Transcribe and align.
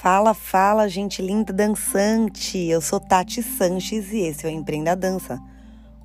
Fala, 0.00 0.32
fala, 0.32 0.88
gente 0.88 1.20
linda 1.20 1.52
dançante. 1.52 2.56
Eu 2.56 2.80
sou 2.80 2.98
Tati 2.98 3.42
Sanches 3.42 4.10
e 4.10 4.20
esse 4.20 4.46
é 4.46 4.48
o 4.48 4.50
Empreenda 4.50 4.96
Dança, 4.96 5.38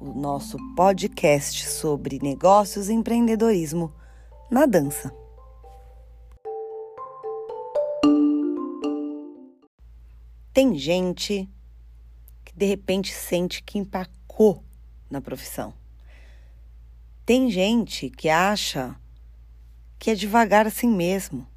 o 0.02 0.14
nosso 0.14 0.58
podcast 0.76 1.66
sobre 1.70 2.20
negócios 2.22 2.90
e 2.90 2.94
empreendedorismo 2.94 3.94
na 4.52 4.66
dança. 4.66 5.16
Tem 10.52 10.78
gente 10.78 11.50
que 12.44 12.54
de 12.54 12.66
repente 12.66 13.14
sente 13.14 13.64
que 13.64 13.80
empacou 13.80 14.62
na 15.10 15.22
profissão. 15.22 15.74
Tem 17.26 17.50
gente 17.50 18.10
que 18.10 18.28
acha 18.28 18.94
que 19.98 20.12
é 20.12 20.16
devagar 20.16 20.68
assim 20.68 20.90
mesmo 20.90 21.48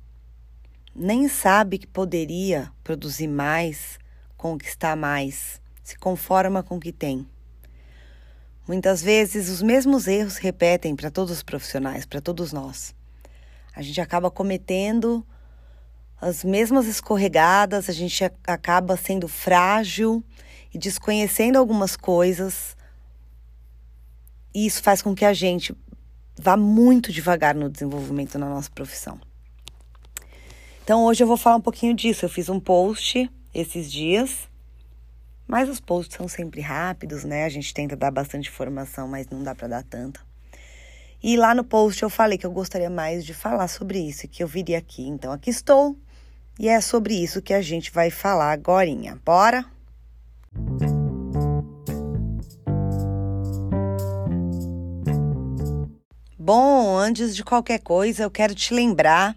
nem 0.98 1.28
sabe 1.28 1.78
que 1.78 1.86
poderia 1.86 2.72
produzir 2.82 3.28
mais, 3.28 3.98
conquistar 4.36 4.96
mais, 4.96 5.60
se 5.82 5.96
conforma 5.96 6.62
com 6.62 6.76
o 6.76 6.80
que 6.80 6.92
tem. 6.92 7.26
Muitas 8.66 9.00
vezes 9.00 9.48
os 9.48 9.62
mesmos 9.62 10.08
erros 10.08 10.36
repetem 10.36 10.96
para 10.96 11.10
todos 11.10 11.32
os 11.32 11.42
profissionais, 11.42 12.04
para 12.04 12.20
todos 12.20 12.52
nós. 12.52 12.94
A 13.74 13.80
gente 13.80 14.00
acaba 14.00 14.30
cometendo 14.30 15.24
as 16.20 16.42
mesmas 16.42 16.86
escorregadas, 16.86 17.88
a 17.88 17.92
gente 17.92 18.24
acaba 18.44 18.96
sendo 18.96 19.28
frágil 19.28 20.22
e 20.74 20.78
desconhecendo 20.78 21.56
algumas 21.56 21.96
coisas. 21.96 22.76
E 24.52 24.66
isso 24.66 24.82
faz 24.82 25.00
com 25.00 25.14
que 25.14 25.24
a 25.24 25.32
gente 25.32 25.74
vá 26.36 26.56
muito 26.56 27.12
devagar 27.12 27.54
no 27.54 27.70
desenvolvimento 27.70 28.36
na 28.36 28.48
nossa 28.48 28.70
profissão. 28.70 29.27
Então 30.88 31.04
hoje 31.04 31.22
eu 31.22 31.26
vou 31.26 31.36
falar 31.36 31.56
um 31.56 31.60
pouquinho 31.60 31.92
disso. 31.92 32.24
Eu 32.24 32.30
fiz 32.30 32.48
um 32.48 32.58
post 32.58 33.30
esses 33.52 33.92
dias, 33.92 34.48
mas 35.46 35.68
os 35.68 35.80
posts 35.80 36.16
são 36.16 36.26
sempre 36.26 36.62
rápidos, 36.62 37.24
né? 37.24 37.44
A 37.44 37.48
gente 37.50 37.74
tenta 37.74 37.94
dar 37.94 38.10
bastante 38.10 38.48
informação, 38.48 39.06
mas 39.06 39.28
não 39.28 39.42
dá 39.42 39.54
para 39.54 39.68
dar 39.68 39.82
tanta. 39.82 40.18
E 41.22 41.36
lá 41.36 41.54
no 41.54 41.62
post 41.62 42.02
eu 42.02 42.08
falei 42.08 42.38
que 42.38 42.46
eu 42.46 42.50
gostaria 42.50 42.88
mais 42.88 43.22
de 43.22 43.34
falar 43.34 43.68
sobre 43.68 43.98
isso 43.98 44.26
que 44.28 44.42
eu 44.42 44.48
viria 44.48 44.78
aqui. 44.78 45.06
Então 45.06 45.30
aqui 45.30 45.50
estou. 45.50 45.94
E 46.58 46.70
é 46.70 46.80
sobre 46.80 47.22
isso 47.22 47.42
que 47.42 47.52
a 47.52 47.60
gente 47.60 47.92
vai 47.92 48.08
falar 48.08 48.50
agora. 48.50 48.88
Bora? 49.22 49.66
Bom, 56.38 56.96
antes 56.96 57.36
de 57.36 57.44
qualquer 57.44 57.80
coisa, 57.80 58.22
eu 58.22 58.30
quero 58.30 58.54
te 58.54 58.72
lembrar 58.72 59.36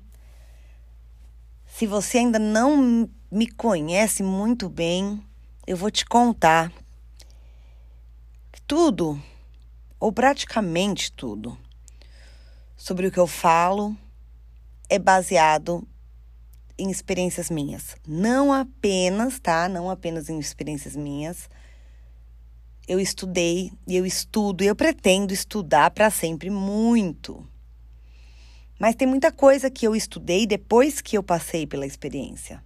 se 1.82 1.88
você 1.88 2.20
ainda 2.20 2.38
não 2.38 3.10
me 3.32 3.48
conhece 3.48 4.22
muito 4.22 4.70
bem, 4.70 5.20
eu 5.66 5.76
vou 5.76 5.90
te 5.90 6.06
contar 6.06 6.72
tudo, 8.68 9.20
ou 10.00 10.12
praticamente 10.14 11.12
tudo, 11.12 11.58
sobre 12.78 13.08
o 13.08 13.12
que 13.12 13.18
eu 13.18 13.26
falo 13.26 13.98
é 14.92 15.00
baseado 15.00 15.84
em 16.78 16.92
experiências 16.92 17.50
minhas. 17.50 17.96
Não 18.08 18.54
apenas, 18.54 19.40
tá? 19.40 19.68
Não 19.68 19.90
apenas 19.90 20.30
em 20.30 20.38
experiências 20.38 20.96
minhas. 20.96 21.50
Eu 22.88 23.00
estudei 23.00 23.74
eu 23.88 24.06
estudo 24.06 24.64
e 24.64 24.68
eu 24.68 24.76
pretendo 24.76 25.34
estudar 25.34 25.90
para 25.90 26.12
sempre 26.12 26.52
muito. 26.52 27.44
Mas 28.82 28.96
tem 28.96 29.08
muita 29.08 29.32
coisa 29.32 29.70
que 29.70 29.86
eu 29.86 29.96
estudei 29.96 30.48
depois 30.48 31.02
que 31.02 31.16
eu 31.16 31.22
passei 31.22 31.68
pela 31.68 31.86
experiência. 31.86 32.64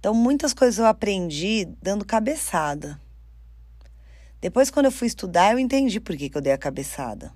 Então, 0.00 0.14
muitas 0.14 0.54
coisas 0.54 0.78
eu 0.78 0.86
aprendi 0.86 1.66
dando 1.82 2.06
cabeçada. 2.06 2.98
Depois, 4.40 4.70
quando 4.70 4.86
eu 4.86 4.90
fui 4.90 5.06
estudar, 5.06 5.52
eu 5.52 5.58
entendi 5.58 6.00
por 6.00 6.16
que, 6.16 6.30
que 6.30 6.38
eu 6.38 6.40
dei 6.40 6.54
a 6.54 6.58
cabeçada. 6.58 7.34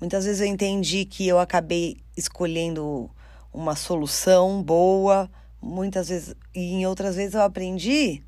Muitas 0.00 0.24
vezes 0.24 0.40
eu 0.40 0.48
entendi 0.48 1.04
que 1.04 1.24
eu 1.24 1.38
acabei 1.38 1.98
escolhendo 2.16 3.08
uma 3.52 3.76
solução 3.76 4.60
boa, 4.60 5.30
muitas 5.62 6.08
vezes, 6.08 6.34
e 6.52 6.72
em 6.72 6.84
outras 6.84 7.14
vezes 7.14 7.34
eu 7.34 7.42
aprendi 7.42 8.24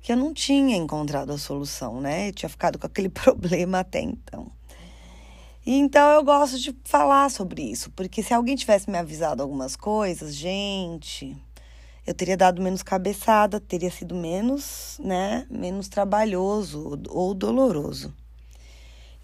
que 0.00 0.10
eu 0.10 0.16
não 0.16 0.34
tinha 0.34 0.76
encontrado 0.76 1.30
a 1.30 1.38
solução, 1.38 2.00
né? 2.00 2.30
Eu 2.30 2.32
tinha 2.32 2.48
ficado 2.48 2.76
com 2.76 2.88
aquele 2.88 3.06
problema 3.08 3.78
até 3.78 4.00
então. 4.00 4.57
Então 5.70 6.08
eu 6.12 6.24
gosto 6.24 6.58
de 6.58 6.74
falar 6.82 7.30
sobre 7.30 7.60
isso, 7.60 7.90
porque 7.90 8.22
se 8.22 8.32
alguém 8.32 8.56
tivesse 8.56 8.88
me 8.88 8.96
avisado 8.96 9.42
algumas 9.42 9.76
coisas, 9.76 10.34
gente, 10.34 11.36
eu 12.06 12.14
teria 12.14 12.38
dado 12.38 12.62
menos 12.62 12.82
cabeçada, 12.82 13.60
teria 13.60 13.90
sido 13.90 14.14
menos, 14.14 14.98
né, 14.98 15.46
menos 15.50 15.86
trabalhoso 15.86 16.98
ou 17.10 17.34
doloroso. 17.34 18.14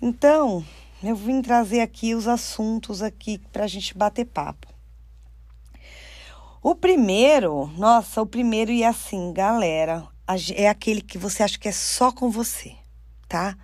Então, 0.03 0.63
eu 1.03 1.17
vim 1.17 1.41
trazer 1.41 1.81
aqui 1.81 2.15
os 2.15 2.29
assuntos 2.29 3.01
aqui 3.01 3.39
para 3.51 3.65
a 3.65 3.67
gente 3.67 3.97
bater 3.97 4.27
papo. 4.27 4.69
O 6.63 6.75
primeiro, 6.75 7.69
nossa, 7.79 8.21
o 8.21 8.27
primeiro 8.27 8.71
e 8.71 8.85
assim, 8.85 9.33
galera, 9.33 10.07
é 10.55 10.69
aquele 10.69 11.01
que 11.01 11.17
você 11.17 11.43
acha 11.43 11.59
que 11.59 11.69
é 11.69 11.73
só 11.73 12.13
com 12.13 12.31
você, 12.31 12.77
tá? 13.27 13.57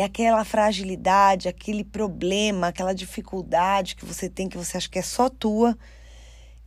É 0.00 0.04
aquela 0.04 0.44
fragilidade, 0.44 1.48
aquele 1.48 1.82
problema, 1.82 2.68
aquela 2.68 2.94
dificuldade 2.94 3.96
que 3.96 4.04
você 4.04 4.28
tem 4.28 4.48
que 4.48 4.56
você 4.56 4.76
acha 4.76 4.88
que 4.88 4.98
é 4.98 5.02
só 5.02 5.28
tua, 5.28 5.76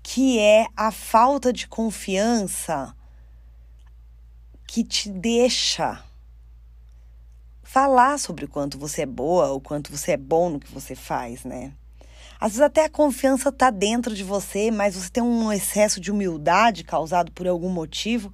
que 0.03 0.37
é 0.37 0.67
a 0.75 0.91
falta 0.91 1.53
de 1.53 1.67
confiança 1.67 2.93
que 4.67 4.83
te 4.83 5.09
deixa 5.09 6.03
falar 7.63 8.19
sobre 8.19 8.43
o 8.43 8.49
quanto 8.49 8.77
você 8.77 9.03
é 9.03 9.05
boa, 9.05 9.53
o 9.53 9.61
quanto 9.61 9.95
você 9.95 10.11
é 10.11 10.17
bom 10.17 10.49
no 10.49 10.59
que 10.59 10.69
você 10.69 10.93
faz, 10.93 11.45
né? 11.45 11.71
Às 12.37 12.53
vezes 12.53 12.61
até 12.61 12.83
a 12.83 12.89
confiança 12.89 13.47
está 13.47 13.69
dentro 13.69 14.13
de 14.13 14.25
você, 14.25 14.71
mas 14.71 14.95
você 14.95 15.09
tem 15.09 15.23
um 15.23 15.53
excesso 15.53 16.01
de 16.01 16.11
humildade 16.11 16.83
causado 16.83 17.31
por 17.31 17.47
algum 17.47 17.69
motivo 17.69 18.33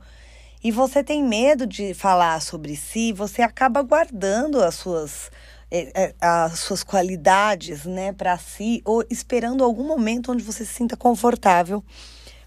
e 0.63 0.71
você 0.71 1.03
tem 1.03 1.23
medo 1.23 1.65
de 1.67 1.93
falar 1.93 2.41
sobre 2.41 2.75
si, 2.75 3.13
você 3.13 3.41
acaba 3.41 3.81
guardando 3.81 4.61
as 4.63 4.75
suas 4.75 5.31
eh, 5.69 5.91
eh, 5.93 6.15
as 6.19 6.59
suas 6.59 6.83
qualidades, 6.83 7.85
né, 7.85 8.13
para 8.13 8.37
si 8.37 8.81
ou 8.85 9.03
esperando 9.09 9.63
algum 9.63 9.85
momento 9.85 10.31
onde 10.31 10.43
você 10.43 10.65
se 10.65 10.73
sinta 10.73 10.95
confortável 10.95 11.83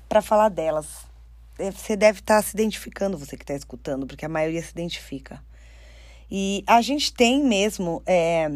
para 0.08 0.22
falar 0.22 0.48
delas. 0.48 0.86
Eh, 1.58 1.70
você 1.70 1.96
deve 1.96 2.20
estar 2.20 2.36
tá 2.36 2.42
se 2.42 2.54
identificando, 2.54 3.18
você 3.18 3.36
que 3.36 3.42
está 3.42 3.54
escutando, 3.54 4.06
porque 4.06 4.24
a 4.24 4.28
maioria 4.28 4.62
se 4.62 4.70
identifica. 4.70 5.42
E 6.30 6.64
a 6.66 6.80
gente 6.80 7.12
tem 7.12 7.44
mesmo 7.44 8.02
é, 8.06 8.48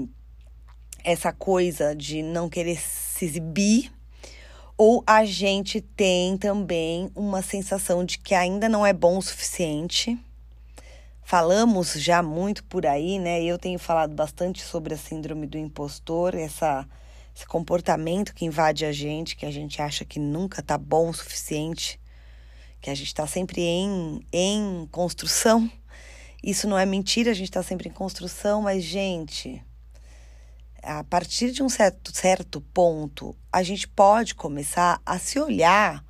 essa 1.03 1.33
coisa 1.33 1.95
de 1.95 2.23
não 2.23 2.49
querer 2.49 2.79
se 2.79 3.25
exibir 3.25 3.93
ou 4.77 5.05
a 5.07 5.25
gente 5.25 5.81
tem 5.81 6.37
também 6.37 7.11
uma 7.15 7.43
sensação 7.43 8.05
de 8.05 8.19
que 8.19 8.35
ainda 8.35 8.69
não 8.69 8.85
é 8.85 8.93
bom 8.93 9.19
o 9.19 9.23
suficiente. 9.23 10.19
Falamos 11.23 11.93
já 11.93 12.23
muito 12.23 12.65
por 12.65 12.85
aí, 12.85 13.19
né? 13.19 13.43
Eu 13.43 13.59
tenho 13.59 13.79
falado 13.79 14.15
bastante 14.15 14.63
sobre 14.63 14.95
a 14.95 14.97
síndrome 14.99 15.47
do 15.47 15.57
impostor, 15.57 16.35
essa, 16.35 16.87
esse 17.35 17.47
comportamento 17.47 18.35
que 18.35 18.45
invade 18.45 18.85
a 18.85 18.93
gente, 18.93 19.37
que 19.37 19.47
a 19.47 19.51
gente 19.51 19.81
acha 19.81 20.05
que 20.05 20.19
nunca 20.19 20.63
tá 20.63 20.77
bom 20.77 21.09
o 21.09 21.15
suficiente, 21.15 22.01
que 22.81 22.91
a 22.91 22.95
gente 22.95 23.07
está 23.07 23.27
sempre 23.27 23.63
em, 23.63 24.21
em 24.33 24.89
construção. 24.91 25.71
Isso 26.43 26.69
não 26.69 26.79
é 26.79 26.85
mentira, 26.85 27.31
a 27.31 27.35
gente 27.35 27.49
está 27.49 27.63
sempre 27.63 27.89
em 27.89 27.93
construção, 27.93 28.61
mas, 28.61 28.83
gente, 28.83 29.63
a 30.85 31.03
partir 31.05 31.51
de 31.51 31.63
um 31.63 31.69
certo, 31.69 32.15
certo 32.15 32.61
ponto, 32.61 33.37
a 33.53 33.63
gente 33.63 33.89
pode 33.89 34.35
começar 34.35 35.01
a 35.05 35.19
se 35.19 35.39
olhar 35.39 36.05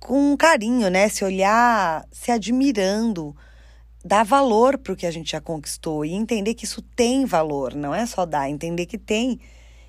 com 0.00 0.36
carinho, 0.36 0.88
né? 0.90 1.08
Se 1.08 1.24
olhar 1.24 2.06
se 2.12 2.30
admirando, 2.30 3.34
dar 4.04 4.24
valor 4.24 4.76
para 4.78 4.92
o 4.92 4.96
que 4.96 5.06
a 5.06 5.10
gente 5.10 5.32
já 5.32 5.40
conquistou 5.40 6.04
e 6.04 6.12
entender 6.12 6.54
que 6.54 6.66
isso 6.66 6.82
tem 6.82 7.24
valor, 7.24 7.74
não 7.74 7.94
é 7.94 8.04
só 8.04 8.26
dar, 8.26 8.50
entender 8.50 8.86
que 8.86 8.98
tem 8.98 9.40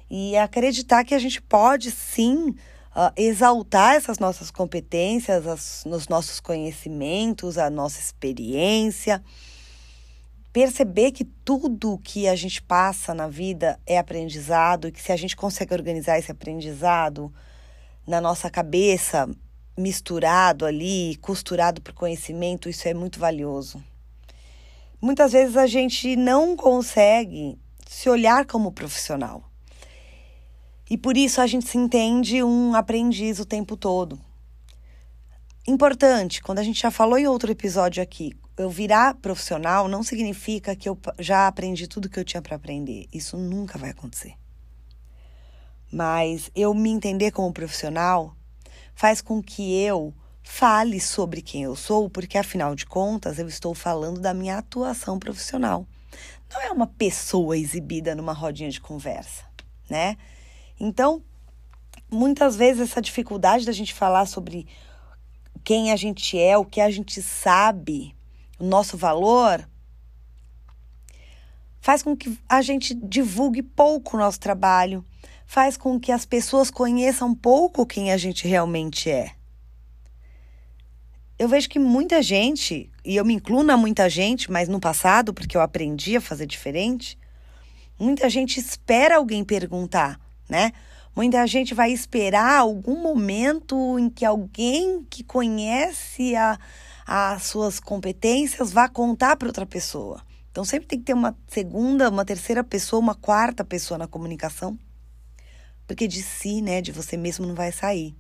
e 0.10 0.38
acreditar 0.38 1.04
que 1.04 1.14
a 1.14 1.20
gente 1.20 1.42
pode 1.42 1.92
sim 1.92 2.50
uh, 2.50 3.12
exaltar 3.18 3.96
essas 3.96 4.20
nossas 4.20 4.50
competências, 4.50 5.46
as, 5.46 5.86
os 5.86 6.08
nossos 6.08 6.40
conhecimentos, 6.40 7.58
a 7.58 7.70
nossa 7.70 8.00
experiência 8.00 9.22
perceber 10.56 11.12
que 11.12 11.26
tudo 11.26 12.00
que 12.02 12.30
a 12.30 12.36
gente 12.38 12.62
passa 12.62 13.14
na 13.14 13.28
vida 13.28 13.78
é 13.86 13.98
aprendizado 13.98 14.88
e 14.88 14.92
que 14.94 15.02
se 15.02 15.12
a 15.12 15.18
gente 15.18 15.36
consegue 15.36 15.74
organizar 15.74 16.18
esse 16.18 16.32
aprendizado 16.32 17.30
na 18.08 18.22
nossa 18.22 18.50
cabeça, 18.50 19.30
misturado 19.78 20.66
ali, 20.66 21.18
costurado 21.18 21.82
por 21.82 21.94
conhecimento, 21.94 22.70
isso 22.70 22.88
é 22.88 22.94
muito 22.94 23.20
valioso. 23.20 23.84
Muitas 25.02 25.34
vezes 25.34 25.58
a 25.58 25.68
gente 25.68 26.16
não 26.16 26.56
consegue 26.56 27.60
se 27.86 28.10
olhar 28.10 28.46
como 28.46 28.72
profissional. 28.72 29.44
E 30.90 30.98
por 30.98 31.18
isso 31.18 31.42
a 31.42 31.48
gente 31.48 31.68
se 31.68 31.78
entende 31.78 32.42
um 32.42 32.74
aprendiz 32.76 33.40
o 33.40 33.46
tempo 33.46 33.76
todo. 33.76 34.18
Importante, 35.68 36.42
quando 36.42 36.60
a 36.60 36.64
gente 36.64 36.80
já 36.80 36.92
falou 36.92 37.18
em 37.18 37.28
outro 37.28 37.52
episódio 37.52 38.02
aqui, 38.02 38.32
eu 38.58 38.70
virar 38.70 39.16
profissional 39.16 39.88
não 39.88 40.02
significa 40.02 40.76
que 40.76 40.88
eu 40.88 40.98
já 41.20 41.48
aprendi 41.48 41.88
tudo 41.88 42.10
que 42.10 42.20
eu 42.20 42.24
tinha 42.24 42.42
para 42.42 42.56
aprender. 42.56 43.08
Isso 43.14 43.38
nunca 43.38 43.78
vai 43.78 43.90
acontecer. 43.90 44.34
Mas 45.92 46.50
eu 46.56 46.74
me 46.74 46.90
entender 46.90 47.32
como 47.32 47.52
profissional 47.54 48.36
faz 48.94 49.22
com 49.22 49.42
que 49.42 49.82
eu 49.82 50.14
fale 50.42 51.02
sobre 51.02 51.42
quem 51.42 51.64
eu 51.64 51.76
sou, 51.76 52.10
porque 52.10 52.38
afinal 52.38 52.76
de 52.76 52.86
contas 52.86 53.40
eu 53.40 53.48
estou 53.48 53.74
falando 53.74 54.22
da 54.22 54.34
minha 54.34 54.58
atuação 54.58 55.20
profissional. 55.20 55.86
Não 56.54 56.62
é 56.62 56.72
uma 56.72 56.88
pessoa 56.88 57.58
exibida 57.58 58.16
numa 58.16 58.32
rodinha 58.32 58.70
de 58.70 58.80
conversa, 58.80 59.44
né? 59.90 60.16
Então, 60.80 61.22
muitas 62.10 62.56
vezes 62.56 62.90
essa 62.90 63.02
dificuldade 63.02 63.66
da 63.66 63.72
gente 63.72 63.94
falar 63.94 64.26
sobre 64.26 64.68
quem 65.64 65.92
a 65.92 65.96
gente 65.96 66.38
é, 66.38 66.58
o 66.58 66.64
que 66.64 66.80
a 66.80 66.92
gente 66.92 67.22
sabe, 67.22 68.16
o 68.60 68.66
nosso 68.66 68.98
valor, 68.98 69.68
faz 71.80 72.02
com 72.02 72.16
que 72.16 72.38
a 72.48 72.62
gente 72.62 72.94
divulgue 72.94 73.62
pouco 73.62 74.16
o 74.16 74.20
nosso 74.20 74.40
trabalho, 74.40 75.06
faz 75.46 75.78
com 75.78 76.00
que 76.00 76.12
as 76.12 76.26
pessoas 76.26 76.72
conheçam 76.72 77.34
pouco 77.36 77.86
quem 77.86 78.12
a 78.12 78.18
gente 78.18 78.48
realmente 78.48 79.10
é 79.10 79.36
eu 81.38 81.50
vejo 81.50 81.70
que 81.70 81.80
muita 81.80 82.22
gente, 82.22 82.90
e 83.04 83.16
eu 83.16 83.26
me 83.26 83.34
incluo 83.34 83.62
na 83.62 83.76
muita 83.76 84.10
gente, 84.10 84.50
mas 84.50 84.70
no 84.70 84.80
passado, 84.80 85.34
porque 85.34 85.58
eu 85.58 85.62
aprendi 85.62 86.16
a 86.16 86.22
fazer 86.22 86.46
diferente, 86.46 87.18
muita 88.00 88.30
gente 88.30 88.60
espera 88.60 89.18
alguém 89.18 89.44
perguntar, 89.44 90.20
né? 90.50 90.72
Muita 91.14 91.46
gente 91.48 91.74
vai 91.74 91.92
esperar 91.92 92.60
algum 92.60 93.02
momento 93.02 93.98
em 94.00 94.10
que 94.10 94.26
alguém 94.26 95.06
que 95.10 95.24
conhece 95.24 96.36
a, 96.36 96.58
as 97.06 97.44
suas 97.44 97.80
competências 97.80 98.72
vá 98.72 98.90
contar 98.90 99.36
para 99.36 99.48
outra 99.48 99.66
pessoa. 99.66 100.22
Então 100.52 100.66
sempre 100.66 100.88
tem 100.88 101.00
que 101.00 101.06
ter 101.06 101.14
uma 101.14 101.38
segunda, 101.48 102.10
uma 102.10 102.26
terceira 102.26 102.64
pessoa, 102.64 103.00
uma 103.00 103.14
quarta 103.14 103.64
pessoa 103.64 103.98
na 103.98 104.08
comunicação. 104.08 104.80
Porque 105.86 106.08
de 106.08 106.24
si, 106.24 106.62
né, 106.62 106.82
de 106.82 106.92
você 106.92 107.16
mesmo 107.16 107.46
não 107.46 107.54
vai 107.54 107.72
sair. 107.72 108.16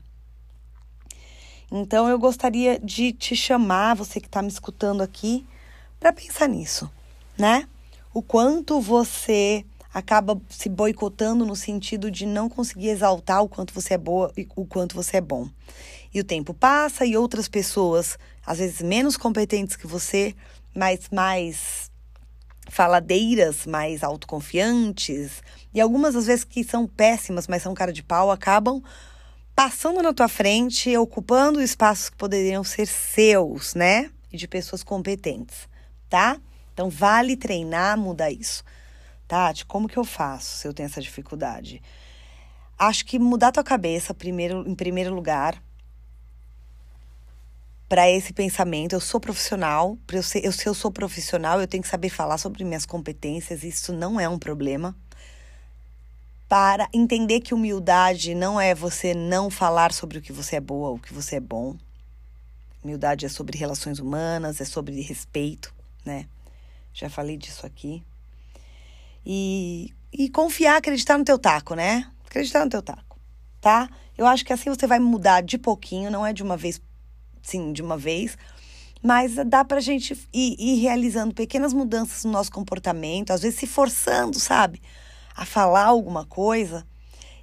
Então 1.71 2.07
eu 2.07 2.19
gostaria 2.19 2.79
de 2.79 3.11
te 3.11 3.35
chamar, 3.35 3.95
você 3.95 4.19
que 4.19 4.27
está 4.27 4.41
me 4.41 4.49
escutando 4.49 5.01
aqui, 5.01 5.47
para 5.99 6.13
pensar 6.13 6.47
nisso, 6.47 6.91
né? 7.37 7.67
O 8.13 8.21
quanto 8.21 8.79
você 8.79 9.65
acaba 9.93 10.39
se 10.49 10.69
boicotando 10.69 11.45
no 11.45 11.55
sentido 11.55 12.11
de 12.11 12.25
não 12.25 12.49
conseguir 12.49 12.89
exaltar 12.89 13.41
o 13.41 13.49
quanto 13.49 13.73
você 13.73 13.93
é 13.93 13.97
boa 13.97 14.31
e 14.37 14.47
o 14.55 14.65
quanto 14.65 14.93
você 14.93 15.17
é 15.17 15.21
bom. 15.21 15.49
E 16.15 16.21
o 16.21 16.23
tempo 16.23 16.53
passa 16.53 17.05
e 17.05 17.17
outras 17.17 17.49
pessoas, 17.49 18.17
às 18.45 18.59
vezes 18.59 18.81
menos 18.81 19.17
competentes 19.17 19.75
que 19.75 19.85
você, 19.85 20.33
mas 20.73 21.09
mais 21.11 21.91
faladeiras, 22.69 23.65
mais 23.65 24.01
autoconfiantes, 24.01 25.43
e 25.73 25.81
algumas 25.81 26.15
às 26.15 26.25
vezes 26.25 26.45
que 26.45 26.63
são 26.63 26.87
péssimas, 26.87 27.49
mas 27.49 27.63
são 27.63 27.73
cara 27.73 27.91
de 27.91 28.01
pau, 28.01 28.31
acabam 28.31 28.81
passando 29.53 30.01
na 30.01 30.13
tua 30.13 30.29
frente, 30.29 30.95
ocupando 30.95 31.61
espaços 31.61 32.09
que 32.09 32.15
poderiam 32.15 32.63
ser 32.63 32.87
seus, 32.87 33.75
né? 33.75 34.09
E 34.31 34.37
de 34.37 34.47
pessoas 34.47 34.83
competentes, 34.83 35.67
tá? 36.09 36.39
Então 36.73 36.89
vale 36.89 37.35
treinar, 37.35 37.97
mudar 37.97 38.31
isso. 38.31 38.63
Tati, 39.27 39.65
como 39.65 39.89
que 39.89 39.97
eu 39.97 40.05
faço 40.05 40.59
se 40.59 40.65
eu 40.65 40.73
tenho 40.73 40.87
essa 40.87 41.01
dificuldade? 41.01 41.81
Acho 42.79 43.05
que 43.05 43.19
mudar 43.19 43.51
tua 43.51 43.65
cabeça 43.65 44.13
primeiro, 44.13 44.63
em 44.65 44.75
primeiro 44.75 45.13
lugar 45.13 45.61
para 47.87 48.09
esse 48.09 48.33
pensamento. 48.33 48.93
Eu 48.93 48.99
sou 48.99 49.19
profissional, 49.19 49.97
eu, 50.11 50.23
ser, 50.23 50.43
eu, 50.45 50.51
se 50.51 50.67
eu 50.67 50.73
sou 50.73 50.91
profissional, 50.91 51.61
eu 51.61 51.67
tenho 51.67 51.83
que 51.83 51.89
saber 51.89 52.09
falar 52.09 52.37
sobre 52.37 52.63
minhas 52.63 52.85
competências, 52.85 53.63
isso 53.63 53.93
não 53.93 54.19
é 54.19 54.27
um 54.27 54.39
problema 54.39 54.95
para 56.47 56.87
entender 56.93 57.39
que 57.41 57.53
humildade 57.53 58.35
não 58.35 58.61
é 58.61 58.75
você 58.75 59.13
não 59.13 59.49
falar 59.49 59.91
sobre 59.91 60.19
o 60.19 60.21
que 60.21 60.31
você 60.31 60.57
é 60.57 60.61
boa 60.61 60.91
o 60.91 60.99
que 60.99 61.13
você 61.13 61.37
é 61.37 61.39
bom. 61.39 61.75
Humildade 62.83 63.25
é 63.25 63.29
sobre 63.29 63.57
relações 63.57 63.97
humanas, 63.97 64.61
é 64.61 64.65
sobre 64.65 65.01
respeito, 65.01 65.73
né? 66.05 66.27
Já 66.93 67.09
falei 67.09 67.35
disso 67.35 67.65
aqui. 67.65 68.03
E, 69.25 69.91
e 70.13 70.29
confiar, 70.29 70.77
acreditar 70.77 71.17
no 71.17 71.25
teu 71.25 71.39
taco, 71.39 71.73
né? 71.73 72.09
Acreditar 72.27 72.63
no 72.63 72.69
teu 72.69 72.83
taco, 72.83 73.19
tá? 73.59 73.89
Eu 74.15 74.27
acho 74.27 74.45
que 74.45 74.53
assim 74.53 74.69
você 74.69 74.85
vai 74.85 74.99
mudar 74.99 75.41
de 75.41 75.57
pouquinho, 75.57 76.11
não 76.11 76.23
é 76.23 76.31
de 76.31 76.43
uma 76.43 76.55
vez, 76.55 76.79
sim, 77.45 77.71
de 77.71 77.81
uma 77.81 77.97
vez, 77.97 78.37
mas 79.01 79.35
dá 79.45 79.63
pra 79.63 79.79
gente 79.79 80.13
ir, 80.33 80.55
ir 80.59 80.81
realizando 80.81 81.33
pequenas 81.33 81.73
mudanças 81.73 82.23
no 82.25 82.31
nosso 82.31 82.51
comportamento, 82.51 83.31
às 83.31 83.41
vezes 83.41 83.59
se 83.59 83.67
forçando, 83.67 84.39
sabe? 84.39 84.81
a 85.35 85.45
falar 85.45 85.85
alguma 85.85 86.25
coisa, 86.25 86.87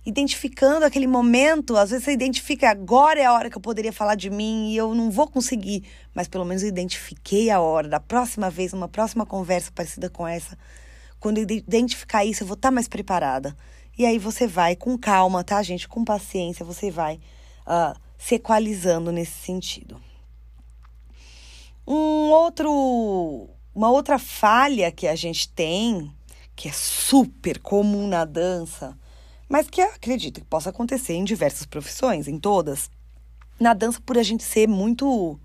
identificando 0.04 0.86
aquele 0.86 1.06
momento, 1.06 1.76
às 1.76 1.90
vezes 1.90 2.04
você 2.04 2.12
identifica 2.12 2.70
agora 2.70 3.20
é 3.20 3.26
a 3.26 3.32
hora 3.32 3.50
que 3.50 3.56
eu 3.56 3.60
poderia 3.60 3.92
falar 3.92 4.14
de 4.14 4.30
mim 4.30 4.70
e 4.70 4.76
eu 4.76 4.94
não 4.94 5.10
vou 5.10 5.28
conseguir, 5.28 5.84
mas 6.14 6.26
pelo 6.26 6.44
menos 6.44 6.62
eu 6.62 6.68
identifiquei 6.70 7.50
a 7.50 7.60
hora. 7.60 7.88
Da 7.88 8.00
próxima 8.00 8.48
vez, 8.48 8.72
uma 8.72 8.88
próxima 8.88 9.26
conversa 9.26 9.70
parecida 9.72 10.08
com 10.08 10.26
essa, 10.26 10.56
quando 11.20 11.38
eu 11.38 11.44
identificar 11.44 12.24
isso, 12.24 12.42
eu 12.42 12.46
vou 12.46 12.54
estar 12.54 12.68
tá 12.68 12.72
mais 12.72 12.88
preparada. 12.88 13.54
E 13.96 14.06
aí 14.06 14.18
você 14.18 14.46
vai 14.46 14.74
com 14.74 14.96
calma, 14.96 15.44
tá, 15.44 15.62
gente? 15.62 15.86
Com 15.86 16.02
paciência, 16.02 16.64
você 16.64 16.90
vai 16.90 17.20
uh, 17.66 17.94
se 18.24 18.36
equalizando 18.36 19.10
nesse 19.10 19.32
sentido. 19.32 20.00
Um 21.84 22.30
outro, 22.30 23.50
uma 23.74 23.90
outra 23.90 24.16
falha 24.16 24.92
que 24.92 25.08
a 25.08 25.16
gente 25.16 25.48
tem 25.48 26.14
que 26.54 26.68
é 26.68 26.72
super 26.72 27.58
comum 27.58 28.06
na 28.06 28.24
dança, 28.24 28.96
mas 29.48 29.68
que 29.68 29.80
acredito 29.80 30.40
que 30.40 30.46
possa 30.46 30.70
acontecer 30.70 31.14
em 31.14 31.24
diversas 31.24 31.66
profissões, 31.66 32.28
em 32.28 32.38
todas. 32.38 32.88
Na 33.58 33.74
dança, 33.74 34.00
por 34.00 34.16
a 34.16 34.22
gente 34.22 34.44
ser 34.44 34.68
muito 34.68 35.38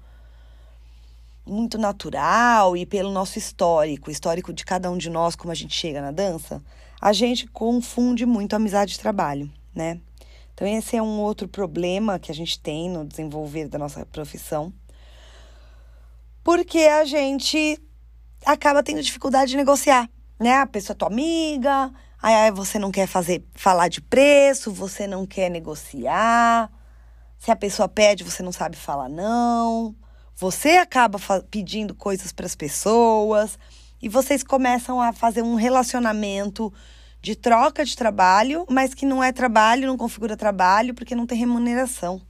muito 1.47 1.77
natural 1.79 2.77
e 2.77 2.85
pelo 2.85 3.09
nosso 3.11 3.39
histórico, 3.39 4.11
histórico 4.11 4.53
de 4.53 4.63
cada 4.63 4.91
um 4.91 4.97
de 4.97 5.09
nós, 5.09 5.35
como 5.35 5.51
a 5.51 5.55
gente 5.55 5.73
chega 5.73 5.99
na 5.99 6.11
dança, 6.11 6.61
a 7.01 7.11
gente 7.11 7.47
confunde 7.47 8.25
muito 8.25 8.55
amizade 8.55 8.95
e 8.95 8.99
trabalho, 8.99 9.49
né? 9.73 9.99
Então, 10.57 10.67
esse 10.67 10.97
é 10.97 11.01
um 11.01 11.19
outro 11.19 11.47
problema 11.47 12.17
que 12.17 12.31
a 12.31 12.35
gente 12.35 12.59
tem 12.59 12.89
no 12.89 13.05
desenvolver 13.05 13.67
da 13.67 13.77
nossa 13.77 14.03
profissão. 14.07 14.73
Porque 16.43 16.79
a 16.79 17.05
gente 17.05 17.79
acaba 18.43 18.81
tendo 18.81 19.03
dificuldade 19.03 19.51
de 19.51 19.57
negociar 19.57 20.09
né? 20.39 20.55
A 20.57 20.67
pessoa 20.67 20.93
é 20.93 20.97
tua 20.97 21.07
amiga, 21.07 21.91
aí 22.21 22.51
você 22.51 22.77
não 22.77 22.91
quer 22.91 23.07
fazer 23.07 23.43
falar 23.55 23.87
de 23.87 24.01
preço, 24.01 24.71
você 24.71 25.07
não 25.07 25.25
quer 25.25 25.49
negociar. 25.49 26.71
Se 27.37 27.51
a 27.51 27.55
pessoa 27.55 27.87
pede, 27.87 28.23
você 28.23 28.41
não 28.43 28.51
sabe 28.51 28.75
falar 28.75 29.09
não. 29.09 29.95
Você 30.35 30.71
acaba 30.71 31.19
pedindo 31.49 31.95
coisas 31.95 32.31
para 32.31 32.45
as 32.45 32.55
pessoas 32.55 33.57
e 34.01 34.07
vocês 34.07 34.43
começam 34.43 35.01
a 35.01 35.11
fazer 35.11 35.41
um 35.41 35.55
relacionamento 35.55 36.71
de 37.21 37.35
troca 37.35 37.83
de 37.83 37.95
trabalho, 37.95 38.65
mas 38.69 38.93
que 38.93 39.05
não 39.05 39.23
é 39.23 39.31
trabalho, 39.31 39.87
não 39.87 39.97
configura 39.97 40.37
trabalho 40.37 40.93
porque 40.93 41.15
não 41.15 41.25
tem 41.25 41.37
remuneração. 41.37 42.21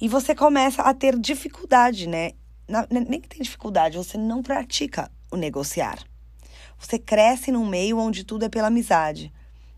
E 0.00 0.08
você 0.08 0.34
começa 0.34 0.82
a 0.82 0.94
ter 0.94 1.18
dificuldade, 1.18 2.08
né? 2.08 2.32
Nem 2.90 3.20
que 3.20 3.28
tem 3.28 3.42
dificuldade, 3.42 3.98
você 3.98 4.16
não 4.16 4.42
pratica 4.42 5.10
o 5.30 5.36
negociar. 5.36 5.98
Você 6.78 6.98
cresce 6.98 7.50
num 7.52 7.66
meio 7.66 7.98
onde 7.98 8.24
tudo 8.24 8.44
é 8.44 8.48
pela 8.48 8.68
amizade. 8.68 9.32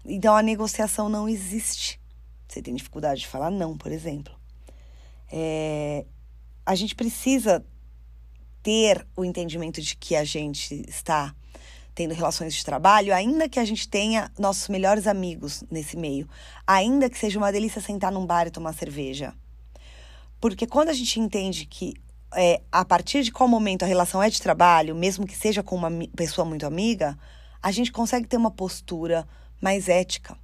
Então 0.05 0.37
a 0.37 0.43
negociação 0.43 1.09
não 1.09 1.29
existe. 1.29 2.01
Você 2.47 2.63
tem 2.63 2.75
dificuldade 2.75 3.23
de 3.23 3.27
falar 3.27 3.51
não, 3.51 3.77
por 3.77 3.91
exemplo. 3.91 4.35
É, 5.31 6.05
a 6.65 6.75
gente 6.75 6.95
precisa 6.95 7.65
ter 8.63 9.07
o 9.17 9.25
entendimento 9.25 9.81
de 9.81 9.97
que 9.97 10.15
a 10.15 10.23
gente 10.23 10.85
está 10.89 11.35
tendo 11.95 12.15
relações 12.15 12.55
de 12.55 12.65
trabalho, 12.65 13.15
ainda 13.15 13.49
que 13.49 13.61
a 13.61 13.65
gente 13.65 13.89
tenha 13.89 14.31
nossos 14.39 14.69
melhores 14.69 15.07
amigos 15.07 15.63
nesse 15.71 15.97
meio, 15.97 16.29
ainda 16.67 17.09
que 17.11 17.19
seja 17.19 17.39
uma 17.39 17.53
delícia 17.53 17.81
sentar 17.81 18.11
num 18.11 18.27
bar 18.27 18.47
e 18.47 18.51
tomar 18.51 18.73
cerveja. 18.73 19.35
Porque 20.41 20.67
quando 20.67 20.89
a 20.89 20.95
gente 20.95 21.21
entende 21.21 21.67
que 21.67 21.95
é, 22.35 22.63
a 22.71 22.85
partir 22.85 23.23
de 23.23 23.31
qual 23.31 23.49
momento 23.49 23.83
a 23.83 23.87
relação 23.87 24.23
é 24.23 24.31
de 24.31 24.41
trabalho, 24.41 24.95
mesmo 24.95 25.27
que 25.27 25.37
seja 25.37 25.63
com 25.63 25.77
uma 25.77 25.91
pessoa 26.17 26.45
muito 26.45 26.67
amiga, 26.67 27.17
a 27.63 27.71
gente 27.71 27.93
consegue 27.93 28.27
ter 28.27 28.37
uma 28.37 28.51
postura 28.51 29.27
mais 29.61 29.89
ética. 29.89 30.37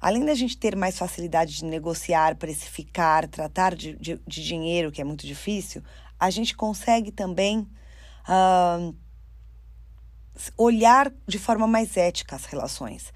Além 0.00 0.24
da 0.24 0.34
gente 0.34 0.56
ter 0.56 0.76
mais 0.76 0.98
facilidade 0.98 1.56
de 1.56 1.64
negociar, 1.64 2.36
precificar, 2.36 3.26
tratar 3.28 3.74
de, 3.74 3.96
de, 3.96 4.20
de 4.26 4.44
dinheiro, 4.44 4.92
que 4.92 5.00
é 5.00 5.04
muito 5.04 5.26
difícil, 5.26 5.82
a 6.18 6.28
gente 6.28 6.54
consegue 6.54 7.10
também 7.10 7.60
uh, 8.28 8.94
olhar 10.56 11.12
de 11.26 11.38
forma 11.38 11.66
mais 11.66 11.96
ética 11.96 12.36
as 12.36 12.44
relações. 12.44 13.12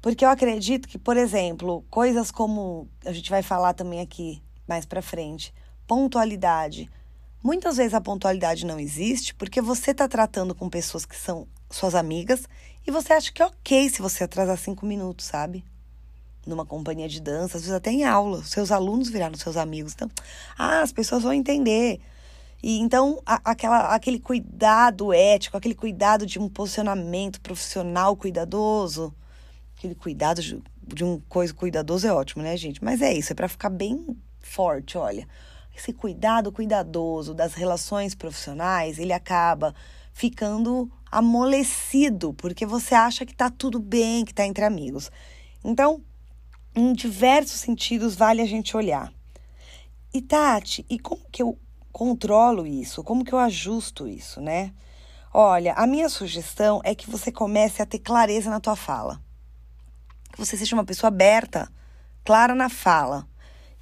Porque 0.00 0.24
eu 0.24 0.28
acredito 0.28 0.86
que, 0.86 0.98
por 0.98 1.16
exemplo, 1.16 1.84
coisas 1.90 2.30
como 2.30 2.88
a 3.04 3.12
gente 3.12 3.30
vai 3.30 3.42
falar 3.42 3.72
também 3.72 4.00
aqui 4.00 4.42
mais 4.68 4.84
para 4.84 5.00
frente, 5.00 5.52
pontualidade. 5.86 6.90
Muitas 7.42 7.76
vezes 7.76 7.94
a 7.94 8.00
pontualidade 8.00 8.66
não 8.66 8.78
existe 8.78 9.34
porque 9.34 9.60
você 9.60 9.90
está 9.92 10.06
tratando 10.08 10.54
com 10.54 10.68
pessoas 10.68 11.04
que 11.04 11.16
são 11.16 11.46
suas 11.70 11.94
amigas 11.94 12.44
e 12.86 12.90
você 12.90 13.12
acha 13.12 13.32
que 13.32 13.42
é 13.42 13.46
ok 13.46 13.88
se 13.88 14.00
você 14.00 14.24
atrasar 14.24 14.58
cinco 14.58 14.86
minutos, 14.86 15.26
sabe? 15.26 15.64
Numa 16.46 16.66
companhia 16.66 17.08
de 17.08 17.20
dança, 17.20 17.56
às 17.56 17.62
vezes 17.62 17.74
até 17.74 17.90
em 17.90 18.04
aula, 18.04 18.42
seus 18.44 18.70
alunos 18.70 19.08
viraram 19.08 19.36
seus 19.36 19.56
amigos. 19.56 19.94
Então, 19.94 20.10
ah, 20.58 20.82
as 20.82 20.92
pessoas 20.92 21.22
vão 21.22 21.32
entender. 21.32 22.00
E 22.66 22.78
então, 22.78 23.20
a, 23.26 23.50
aquela, 23.50 23.94
aquele 23.94 24.18
cuidado 24.18 25.12
ético, 25.12 25.54
aquele 25.54 25.74
cuidado 25.74 26.24
de 26.24 26.38
um 26.38 26.48
posicionamento 26.48 27.38
profissional 27.42 28.16
cuidadoso, 28.16 29.14
aquele 29.76 29.94
cuidado 29.94 30.40
de, 30.40 30.62
de 30.82 31.04
um 31.04 31.20
coisa 31.28 31.52
cuidadoso 31.52 32.06
é 32.06 32.12
ótimo, 32.14 32.42
né, 32.42 32.56
gente? 32.56 32.82
Mas 32.82 33.02
é 33.02 33.12
isso, 33.12 33.32
é 33.32 33.34
para 33.34 33.48
ficar 33.48 33.68
bem 33.68 34.16
forte, 34.40 34.96
olha. 34.96 35.28
Esse 35.76 35.92
cuidado 35.92 36.50
cuidadoso 36.50 37.34
das 37.34 37.52
relações 37.52 38.14
profissionais, 38.14 38.98
ele 38.98 39.12
acaba 39.12 39.74
ficando 40.14 40.90
amolecido, 41.12 42.32
porque 42.32 42.64
você 42.64 42.94
acha 42.94 43.26
que 43.26 43.34
tá 43.34 43.50
tudo 43.50 43.78
bem, 43.78 44.24
que 44.24 44.32
tá 44.32 44.46
entre 44.46 44.64
amigos. 44.64 45.10
Então, 45.62 46.02
em 46.74 46.94
diversos 46.94 47.60
sentidos, 47.60 48.16
vale 48.16 48.40
a 48.40 48.46
gente 48.46 48.74
olhar. 48.74 49.12
E 50.14 50.22
Tati, 50.22 50.86
e 50.88 50.98
como 50.98 51.20
que 51.30 51.42
eu 51.42 51.58
controlo 51.94 52.66
isso? 52.66 53.04
Como 53.04 53.24
que 53.24 53.32
eu 53.32 53.38
ajusto 53.38 54.08
isso, 54.08 54.40
né? 54.40 54.72
Olha, 55.32 55.74
a 55.74 55.86
minha 55.86 56.08
sugestão 56.08 56.80
é 56.82 56.92
que 56.92 57.08
você 57.08 57.30
comece 57.30 57.80
a 57.80 57.86
ter 57.86 58.00
clareza 58.00 58.50
na 58.50 58.58
tua 58.58 58.74
fala. 58.74 59.22
Que 60.32 60.38
você 60.38 60.56
seja 60.56 60.74
uma 60.74 60.84
pessoa 60.84 61.06
aberta, 61.06 61.70
clara 62.24 62.52
na 62.52 62.68
fala. 62.68 63.28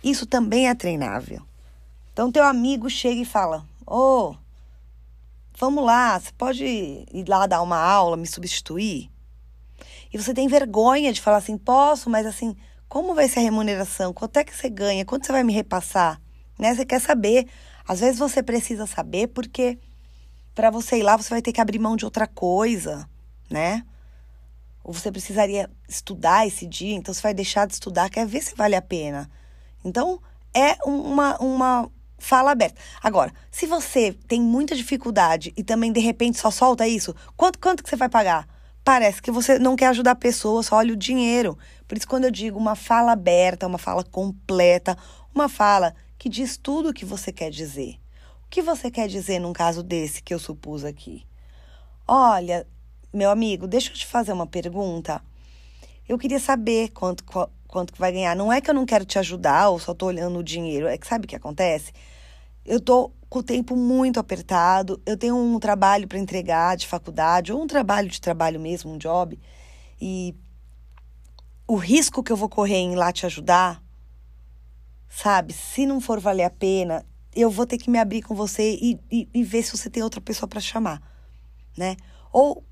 Isso 0.04 0.26
também 0.26 0.68
é 0.68 0.74
treinável. 0.74 1.42
Então, 2.12 2.30
teu 2.30 2.44
amigo 2.44 2.90
chega 2.90 3.22
e 3.22 3.24
fala: 3.24 3.66
Ô, 3.86 3.96
oh, 3.96 4.36
vamos 5.58 5.82
lá, 5.82 6.20
você 6.20 6.32
pode 6.36 6.66
ir 6.66 7.24
lá 7.26 7.46
dar 7.46 7.62
uma 7.62 7.78
aula, 7.78 8.14
me 8.14 8.26
substituir? 8.26 9.10
E 10.12 10.18
você 10.18 10.34
tem 10.34 10.48
vergonha 10.48 11.14
de 11.14 11.20
falar 11.22 11.38
assim: 11.38 11.56
posso, 11.56 12.10
mas 12.10 12.26
assim, 12.26 12.54
como 12.90 13.14
vai 13.14 13.26
ser 13.26 13.38
a 13.38 13.42
remuneração? 13.42 14.12
Quanto 14.12 14.36
é 14.36 14.44
que 14.44 14.54
você 14.54 14.68
ganha? 14.68 15.02
Quanto 15.06 15.24
você 15.24 15.32
vai 15.32 15.42
me 15.42 15.54
repassar? 15.54 16.20
Né? 16.58 16.74
Você 16.74 16.84
quer 16.84 17.00
saber. 17.00 17.48
Às 17.86 18.00
vezes 18.00 18.18
você 18.18 18.42
precisa 18.42 18.86
saber 18.86 19.28
porque 19.28 19.78
para 20.54 20.70
você 20.70 20.98
ir 20.98 21.02
lá 21.02 21.16
você 21.16 21.30
vai 21.30 21.42
ter 21.42 21.52
que 21.52 21.60
abrir 21.60 21.78
mão 21.78 21.96
de 21.96 22.04
outra 22.04 22.26
coisa, 22.26 23.08
né? 23.50 23.84
Ou 24.84 24.92
você 24.92 25.10
precisaria 25.12 25.70
estudar 25.88 26.46
esse 26.46 26.66
dia, 26.66 26.94
então 26.94 27.14
você 27.14 27.22
vai 27.22 27.34
deixar 27.34 27.66
de 27.66 27.74
estudar, 27.74 28.10
quer 28.10 28.26
ver 28.26 28.42
se 28.42 28.54
vale 28.54 28.74
a 28.74 28.82
pena. 28.82 29.30
Então, 29.84 30.20
é 30.54 30.76
uma, 30.84 31.36
uma 31.38 31.90
fala 32.18 32.52
aberta. 32.52 32.80
Agora, 33.02 33.32
se 33.50 33.66
você 33.66 34.12
tem 34.26 34.40
muita 34.40 34.74
dificuldade 34.74 35.52
e 35.56 35.62
também 35.62 35.92
de 35.92 36.00
repente 36.00 36.38
só 36.38 36.50
solta 36.50 36.86
isso, 36.86 37.14
quanto, 37.36 37.58
quanto 37.58 37.82
que 37.82 37.88
você 37.88 37.96
vai 37.96 38.08
pagar? 38.08 38.46
Parece 38.84 39.22
que 39.22 39.30
você 39.30 39.58
não 39.58 39.76
quer 39.76 39.88
ajudar 39.88 40.12
a 40.12 40.16
pessoa, 40.16 40.62
só 40.62 40.76
olha 40.76 40.92
o 40.92 40.96
dinheiro. 40.96 41.56
Por 41.86 41.96
isso, 41.96 42.06
quando 42.06 42.24
eu 42.24 42.30
digo 42.30 42.58
uma 42.58 42.74
fala 42.74 43.12
aberta, 43.12 43.66
uma 43.66 43.78
fala 43.78 44.02
completa, 44.02 44.96
uma 45.32 45.48
fala 45.48 45.94
que 46.22 46.28
diz 46.28 46.56
tudo 46.56 46.90
o 46.90 46.94
que 46.94 47.04
você 47.04 47.32
quer 47.32 47.50
dizer. 47.50 47.98
O 48.46 48.48
que 48.48 48.62
você 48.62 48.92
quer 48.92 49.08
dizer 49.08 49.40
num 49.40 49.52
caso 49.52 49.82
desse 49.82 50.22
que 50.22 50.32
eu 50.32 50.38
supus 50.38 50.84
aqui? 50.84 51.26
Olha, 52.06 52.64
meu 53.12 53.28
amigo, 53.28 53.66
deixa 53.66 53.90
eu 53.90 53.94
te 53.96 54.06
fazer 54.06 54.32
uma 54.32 54.46
pergunta. 54.46 55.20
Eu 56.08 56.16
queria 56.16 56.38
saber 56.38 56.90
quanto, 56.90 57.24
quanto 57.66 57.92
que 57.92 57.98
vai 57.98 58.12
ganhar. 58.12 58.36
Não 58.36 58.52
é 58.52 58.60
que 58.60 58.70
eu 58.70 58.74
não 58.74 58.86
quero 58.86 59.04
te 59.04 59.18
ajudar 59.18 59.70
ou 59.70 59.80
só 59.80 59.92
tô 59.92 60.06
olhando 60.06 60.38
o 60.38 60.44
dinheiro. 60.44 60.86
É 60.86 60.96
que 60.96 61.08
sabe 61.08 61.24
o 61.24 61.28
que 61.28 61.34
acontece? 61.34 61.92
Eu 62.64 62.78
tô 62.78 63.10
com 63.28 63.40
o 63.40 63.42
tempo 63.42 63.74
muito 63.74 64.20
apertado, 64.20 65.02
eu 65.04 65.16
tenho 65.16 65.36
um 65.36 65.58
trabalho 65.58 66.06
para 66.06 66.20
entregar 66.20 66.76
de 66.76 66.86
faculdade, 66.86 67.52
ou 67.52 67.60
um 67.60 67.66
trabalho 67.66 68.08
de 68.08 68.20
trabalho 68.20 68.60
mesmo, 68.60 68.92
um 68.92 68.98
job, 68.98 69.36
e 70.00 70.36
o 71.66 71.74
risco 71.74 72.22
que 72.22 72.30
eu 72.30 72.36
vou 72.36 72.48
correr 72.48 72.76
em 72.76 72.92
ir 72.92 72.96
lá 72.96 73.10
te 73.10 73.26
ajudar 73.26 73.82
sabe? 75.14 75.52
Se 75.52 75.84
não 75.84 76.00
for 76.00 76.18
valer 76.18 76.44
a 76.44 76.50
pena, 76.50 77.04
eu 77.34 77.50
vou 77.50 77.66
ter 77.66 77.76
que 77.76 77.90
me 77.90 77.98
abrir 77.98 78.22
com 78.22 78.34
você 78.34 78.74
e, 78.80 78.98
e, 79.10 79.28
e 79.32 79.44
ver 79.44 79.62
se 79.62 79.76
você 79.76 79.90
tem 79.90 80.02
outra 80.02 80.20
pessoa 80.20 80.48
para 80.48 80.60
chamar, 80.60 81.02
né? 81.76 81.96
Ou 82.32 82.64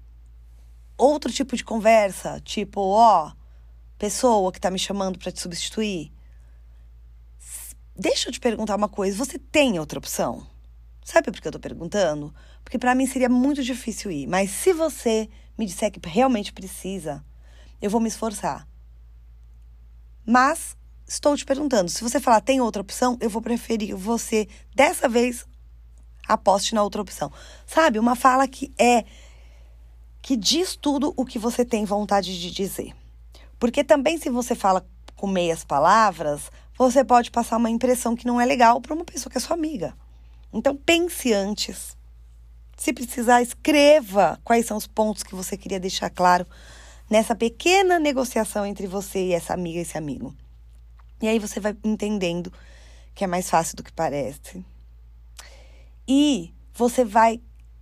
outro 0.97 1.31
tipo 1.31 1.55
de 1.55 1.63
conversa, 1.63 2.41
tipo, 2.41 2.81
ó, 2.81 3.33
pessoa 3.99 4.51
que 4.51 4.61
tá 4.61 4.71
me 4.71 4.79
chamando 4.79 5.19
para 5.19 5.31
te 5.31 5.41
substituir. 5.41 6.11
Deixa 7.95 8.29
eu 8.29 8.33
te 8.33 8.41
perguntar 8.41 8.77
uma 8.77 8.89
coisa, 8.89 9.17
você 9.17 9.39
tem 9.39 9.79
outra 9.79 9.99
opção? 9.99 10.47
Sabe 11.05 11.31
por 11.31 11.41
que 11.41 11.49
eu 11.49 11.53
tô 11.53 11.61
perguntando? 11.61 12.35
Porque 12.65 12.79
para 12.79 12.95
mim 12.95 13.07
seria 13.07 13.29
muito 13.29 13.63
difícil 13.63 14.11
ir, 14.11 14.27
mas 14.27 14.51
se 14.51 14.73
você 14.73 15.29
me 15.59 15.67
disser 15.67 15.91
que 15.91 16.01
realmente 16.09 16.53
precisa, 16.55 17.23
eu 17.83 17.91
vou 17.91 18.01
me 18.01 18.09
esforçar. 18.09 18.67
Mas 20.25 20.77
estou 21.11 21.37
te 21.37 21.45
perguntando. 21.45 21.91
Se 21.91 22.03
você 22.03 22.21
falar 22.21 22.41
tem 22.41 22.61
outra 22.61 22.81
opção, 22.81 23.19
eu 23.21 23.29
vou 23.29 23.43
preferir 23.43 23.97
você 23.97 24.49
dessa 24.75 25.09
vez 25.09 25.45
aposte 26.27 26.73
na 26.73 26.85
outra 26.85 27.03
opção. 27.03 27.33
Sabe? 27.67 27.99
Uma 27.99 28.15
fala 28.15 28.47
que 28.47 28.73
é 28.79 29.05
que 30.23 30.37
diz 30.37 30.77
tudo 30.77 31.13
o 31.17 31.25
que 31.25 31.39
você 31.39 31.65
tem 31.65 31.85
vontade 31.85 32.39
de 32.39 32.51
dizer. 32.51 32.95
Porque 33.59 33.83
também 33.83 34.19
se 34.19 34.31
você 34.31 34.55
fala 34.55 34.87
com 35.17 35.27
meias 35.27 35.65
palavras, 35.65 36.43
você 36.79 37.05
pode 37.05 37.31
passar 37.31 37.57
uma 37.57 37.71
impressão 37.71 38.15
que 38.15 38.27
não 38.27 38.41
é 38.41 38.47
legal 38.47 38.81
para 38.81 38.95
uma 38.95 39.05
pessoa 39.05 39.31
que 39.31 39.39
é 39.39 39.41
sua 39.41 39.57
amiga. 39.57 39.97
Então 40.53 40.77
pense 40.77 41.33
antes. 41.33 41.97
Se 42.77 42.93
precisar, 42.93 43.43
escreva 43.43 44.39
quais 44.45 44.65
são 44.65 44.77
os 44.77 44.87
pontos 44.87 45.25
que 45.25 45.35
você 45.35 45.57
queria 45.57 45.81
deixar 45.81 46.09
claro 46.09 46.47
nessa 47.11 47.35
pequena 47.35 47.99
negociação 47.99 48.65
entre 48.65 48.87
você 48.87 49.27
e 49.27 49.33
essa 49.33 49.53
amiga 49.53 49.81
e 49.81 49.83
esse 49.83 49.99
amigo. 49.99 50.35
E 51.21 51.29
aí 51.29 51.39
você 51.39 51.61
vai 51.61 51.77
entendendo 51.85 52.53
que 53.15 53.25
é 53.25 53.27
mais 53.27 53.51
fácil 53.51 53.77
do 53.77 53.83
que 53.83 53.93
parece. 53.93 54.65
E 56.09 56.53
você 56.73 57.05
vai 57.05 57.41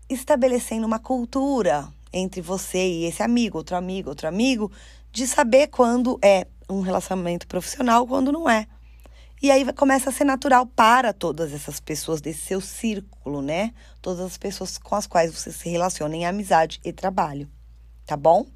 estabelecendo 0.08 0.86
uma 0.86 0.98
cultura 0.98 1.88
entre 2.12 2.40
você 2.40 2.78
e 2.78 3.04
esse 3.04 3.22
amigo, 3.22 3.58
outro 3.58 3.76
amigo, 3.76 4.08
outro 4.08 4.26
amigo, 4.26 4.72
de 5.12 5.26
saber 5.26 5.68
quando 5.68 6.18
é 6.22 6.46
um 6.68 6.80
relacionamento 6.80 7.46
profissional, 7.46 8.06
quando 8.06 8.32
não 8.32 8.48
é. 8.48 8.66
E 9.40 9.50
aí 9.52 9.72
começa 9.72 10.10
a 10.10 10.12
ser 10.12 10.24
natural 10.24 10.66
para 10.66 11.12
todas 11.12 11.52
essas 11.52 11.78
pessoas 11.78 12.20
desse 12.20 12.40
seu 12.40 12.60
círculo, 12.60 13.40
né? 13.40 13.72
Todas 14.02 14.20
as 14.20 14.36
pessoas 14.36 14.78
com 14.78 14.96
as 14.96 15.06
quais 15.06 15.32
você 15.32 15.52
se 15.52 15.68
relaciona 15.68 16.16
em 16.16 16.26
amizade 16.26 16.80
e 16.84 16.92
trabalho. 16.92 17.48
Tá 18.04 18.16
bom? 18.16 18.46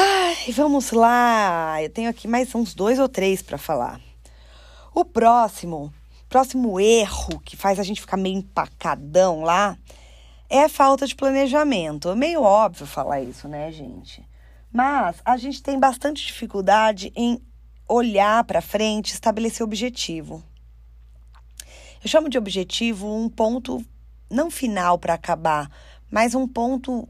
Ai, 0.00 0.52
vamos 0.52 0.92
lá. 0.92 1.82
Eu 1.82 1.90
tenho 1.90 2.08
aqui 2.08 2.28
mais 2.28 2.54
uns 2.54 2.72
dois 2.72 3.00
ou 3.00 3.08
três 3.08 3.42
para 3.42 3.58
falar. 3.58 4.00
O 4.94 5.04
próximo, 5.04 5.92
próximo 6.28 6.78
erro 6.78 7.40
que 7.40 7.56
faz 7.56 7.80
a 7.80 7.82
gente 7.82 8.00
ficar 8.00 8.16
meio 8.16 8.38
empacadão 8.38 9.42
lá 9.42 9.76
é 10.48 10.62
a 10.62 10.68
falta 10.68 11.04
de 11.04 11.16
planejamento. 11.16 12.10
É 12.10 12.14
meio 12.14 12.42
óbvio 12.42 12.86
falar 12.86 13.20
isso, 13.22 13.48
né, 13.48 13.72
gente? 13.72 14.24
Mas 14.72 15.16
a 15.24 15.36
gente 15.36 15.60
tem 15.60 15.80
bastante 15.80 16.24
dificuldade 16.24 17.12
em 17.16 17.42
olhar 17.88 18.44
para 18.44 18.62
frente, 18.62 19.12
estabelecer 19.12 19.64
objetivo. 19.64 20.44
Eu 22.04 22.08
chamo 22.08 22.28
de 22.28 22.38
objetivo 22.38 23.12
um 23.12 23.28
ponto 23.28 23.84
não 24.30 24.48
final 24.48 24.96
para 24.96 25.14
acabar, 25.14 25.68
mas 26.08 26.36
um 26.36 26.46
ponto 26.46 27.08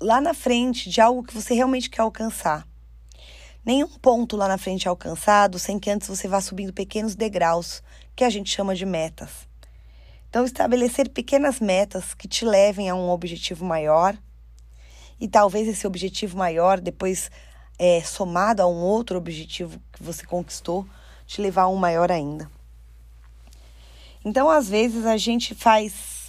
lá 0.00 0.20
na 0.20 0.32
frente 0.32 0.88
de 0.88 1.00
algo 1.00 1.22
que 1.22 1.34
você 1.34 1.54
realmente 1.54 1.90
quer 1.90 2.02
alcançar. 2.02 2.66
Nenhum 3.64 3.88
ponto 3.98 4.36
lá 4.36 4.48
na 4.48 4.56
frente 4.56 4.86
é 4.86 4.88
alcançado 4.88 5.58
sem 5.58 5.78
que 5.78 5.90
antes 5.90 6.08
você 6.08 6.26
vá 6.26 6.40
subindo 6.40 6.72
pequenos 6.72 7.14
degraus, 7.14 7.82
que 8.16 8.24
a 8.24 8.30
gente 8.30 8.50
chama 8.50 8.74
de 8.74 8.86
metas. 8.86 9.48
Então, 10.28 10.44
estabelecer 10.44 11.10
pequenas 11.10 11.60
metas 11.60 12.14
que 12.14 12.26
te 12.26 12.44
levem 12.44 12.88
a 12.88 12.94
um 12.94 13.10
objetivo 13.10 13.64
maior, 13.64 14.16
e 15.20 15.28
talvez 15.28 15.68
esse 15.68 15.86
objetivo 15.86 16.38
maior, 16.38 16.80
depois 16.80 17.30
é, 17.78 18.00
somado 18.02 18.62
a 18.62 18.66
um 18.66 18.80
outro 18.80 19.18
objetivo 19.18 19.78
que 19.92 20.02
você 20.02 20.24
conquistou, 20.24 20.86
te 21.26 21.42
levar 21.42 21.62
a 21.62 21.68
um 21.68 21.76
maior 21.76 22.10
ainda. 22.10 22.50
Então, 24.24 24.48
às 24.48 24.68
vezes, 24.68 25.04
a 25.04 25.16
gente 25.16 25.54
faz 25.54 26.19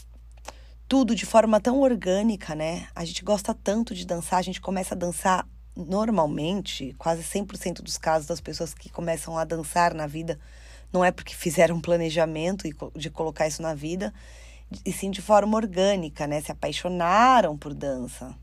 tudo 0.92 1.16
de 1.16 1.26
forma 1.26 1.58
tão 1.58 1.80
orgânica, 1.80 2.54
né? 2.54 2.86
A 2.94 3.06
gente 3.06 3.24
gosta 3.24 3.54
tanto 3.54 3.96
de 3.96 4.06
dançar, 4.06 4.40
a 4.40 4.42
gente 4.42 4.60
começa 4.60 4.94
a 4.94 4.98
dançar 4.98 5.48
normalmente, 5.74 6.94
quase 6.98 7.24
100% 7.24 7.82
dos 7.82 7.98
casos 7.98 8.28
das 8.28 8.42
pessoas 8.42 8.74
que 8.74 8.90
começam 8.90 9.38
a 9.38 9.46
dançar 9.46 9.94
na 9.94 10.06
vida, 10.06 10.38
não 10.92 11.06
é 11.06 11.10
porque 11.10 11.34
fizeram 11.34 11.78
um 11.78 11.80
planejamento 11.80 12.66
de 12.94 13.10
colocar 13.10 13.48
isso 13.48 13.62
na 13.62 13.74
vida, 13.74 14.14
e 14.86 14.92
sim 14.92 15.10
de 15.10 15.22
forma 15.22 15.56
orgânica, 15.56 16.28
né? 16.28 16.42
Se 16.42 16.52
apaixonaram 16.52 17.58
por 17.58 17.74
dança. 17.74 18.36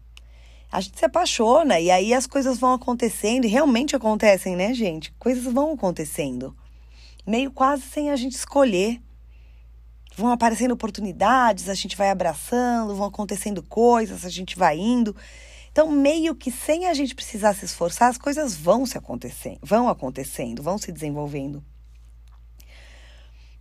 a 0.72 0.80
gente 0.80 0.98
se 0.98 1.04
apaixona 1.04 1.78
e 1.78 1.90
aí 1.90 2.14
as 2.14 2.26
coisas 2.26 2.58
vão 2.58 2.72
acontecendo 2.72 3.44
e 3.44 3.48
realmente 3.48 3.94
acontecem, 3.94 4.56
né, 4.56 4.72
gente? 4.72 5.12
Coisas 5.18 5.44
vão 5.52 5.74
acontecendo. 5.74 6.56
Meio 7.26 7.50
quase 7.50 7.82
sem 7.82 8.10
a 8.10 8.16
gente 8.16 8.36
escolher. 8.36 9.02
Vão 10.18 10.32
aparecendo 10.32 10.72
oportunidades, 10.72 11.68
a 11.68 11.74
gente 11.74 11.96
vai 11.96 12.10
abraçando, 12.10 12.92
vão 12.96 13.06
acontecendo 13.06 13.62
coisas, 13.62 14.24
a 14.24 14.28
gente 14.28 14.58
vai 14.58 14.76
indo. 14.76 15.14
Então, 15.70 15.92
meio 15.92 16.34
que 16.34 16.50
sem 16.50 16.86
a 16.86 16.92
gente 16.92 17.14
precisar 17.14 17.54
se 17.54 17.64
esforçar, 17.64 18.08
as 18.08 18.18
coisas 18.18 18.56
vão 18.56 18.84
se 18.84 18.98
acontecendo, 18.98 19.60
vão 19.62 19.88
acontecendo, 19.88 20.60
vão 20.60 20.76
se 20.76 20.90
desenvolvendo. 20.90 21.62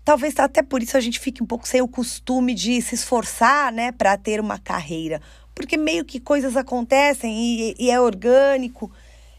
Talvez 0.04 0.34
até 0.40 0.64
por 0.64 0.82
isso 0.82 0.98
a 0.98 1.00
gente 1.00 1.20
fique 1.20 1.44
um 1.44 1.46
pouco 1.46 1.68
sem 1.68 1.80
o 1.80 1.88
costume 1.88 2.56
de 2.56 2.82
se 2.82 2.96
esforçar, 2.96 3.72
né, 3.72 3.92
para 3.92 4.18
ter 4.18 4.40
uma 4.40 4.58
carreira, 4.58 5.22
porque 5.54 5.78
meio 5.78 6.04
que 6.04 6.20
coisas 6.20 6.58
acontecem 6.58 7.38
e, 7.38 7.76
e 7.78 7.92
é 7.92 8.02
orgânico 8.02 8.92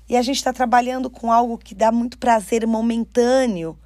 e 0.09 0.17
a 0.17 0.23
gente 0.23 0.37
está 0.37 0.53
trabalhando 0.53 1.11
com 1.11 1.33
algo 1.33 1.59
que 1.59 1.75
dá 1.75 1.91
muito 1.91 2.17
prazer 2.17 2.65
momentâneo. 2.65 3.77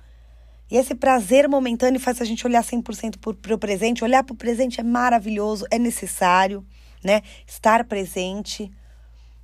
E 0.73 0.77
esse 0.79 0.95
prazer 0.95 1.47
momentâneo 1.51 2.01
faz 2.01 2.19
a 2.23 2.25
gente 2.25 2.47
olhar 2.47 2.65
100% 2.65 3.19
para 3.19 3.55
o 3.55 3.59
presente. 3.59 4.03
Olhar 4.03 4.25
para 4.25 4.33
o 4.33 4.37
presente 4.37 4.81
é 4.81 4.83
maravilhoso, 4.83 5.67
é 5.71 5.79
necessário, 5.79 6.67
né? 7.05 7.21
Estar 7.47 7.85
presente. 7.85 8.73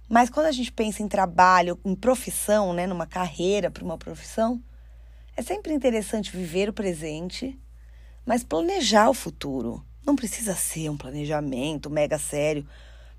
Mas 0.08 0.30
quando 0.30 0.46
a 0.46 0.52
gente 0.52 0.72
pensa 0.72 1.02
em 1.02 1.06
trabalho, 1.06 1.78
em 1.84 1.94
profissão, 1.94 2.72
né? 2.72 2.86
Numa 2.86 3.06
carreira 3.06 3.70
para 3.70 3.84
uma 3.84 3.98
profissão, 3.98 4.58
é 5.36 5.42
sempre 5.42 5.74
interessante 5.74 6.34
viver 6.34 6.70
o 6.70 6.72
presente, 6.72 7.60
mas 8.24 8.42
planejar 8.42 9.10
o 9.10 9.14
futuro. 9.14 9.84
Não 10.06 10.16
precisa 10.16 10.54
ser 10.54 10.88
um 10.88 10.96
planejamento 10.96 11.90
mega 11.90 12.18
sério, 12.18 12.66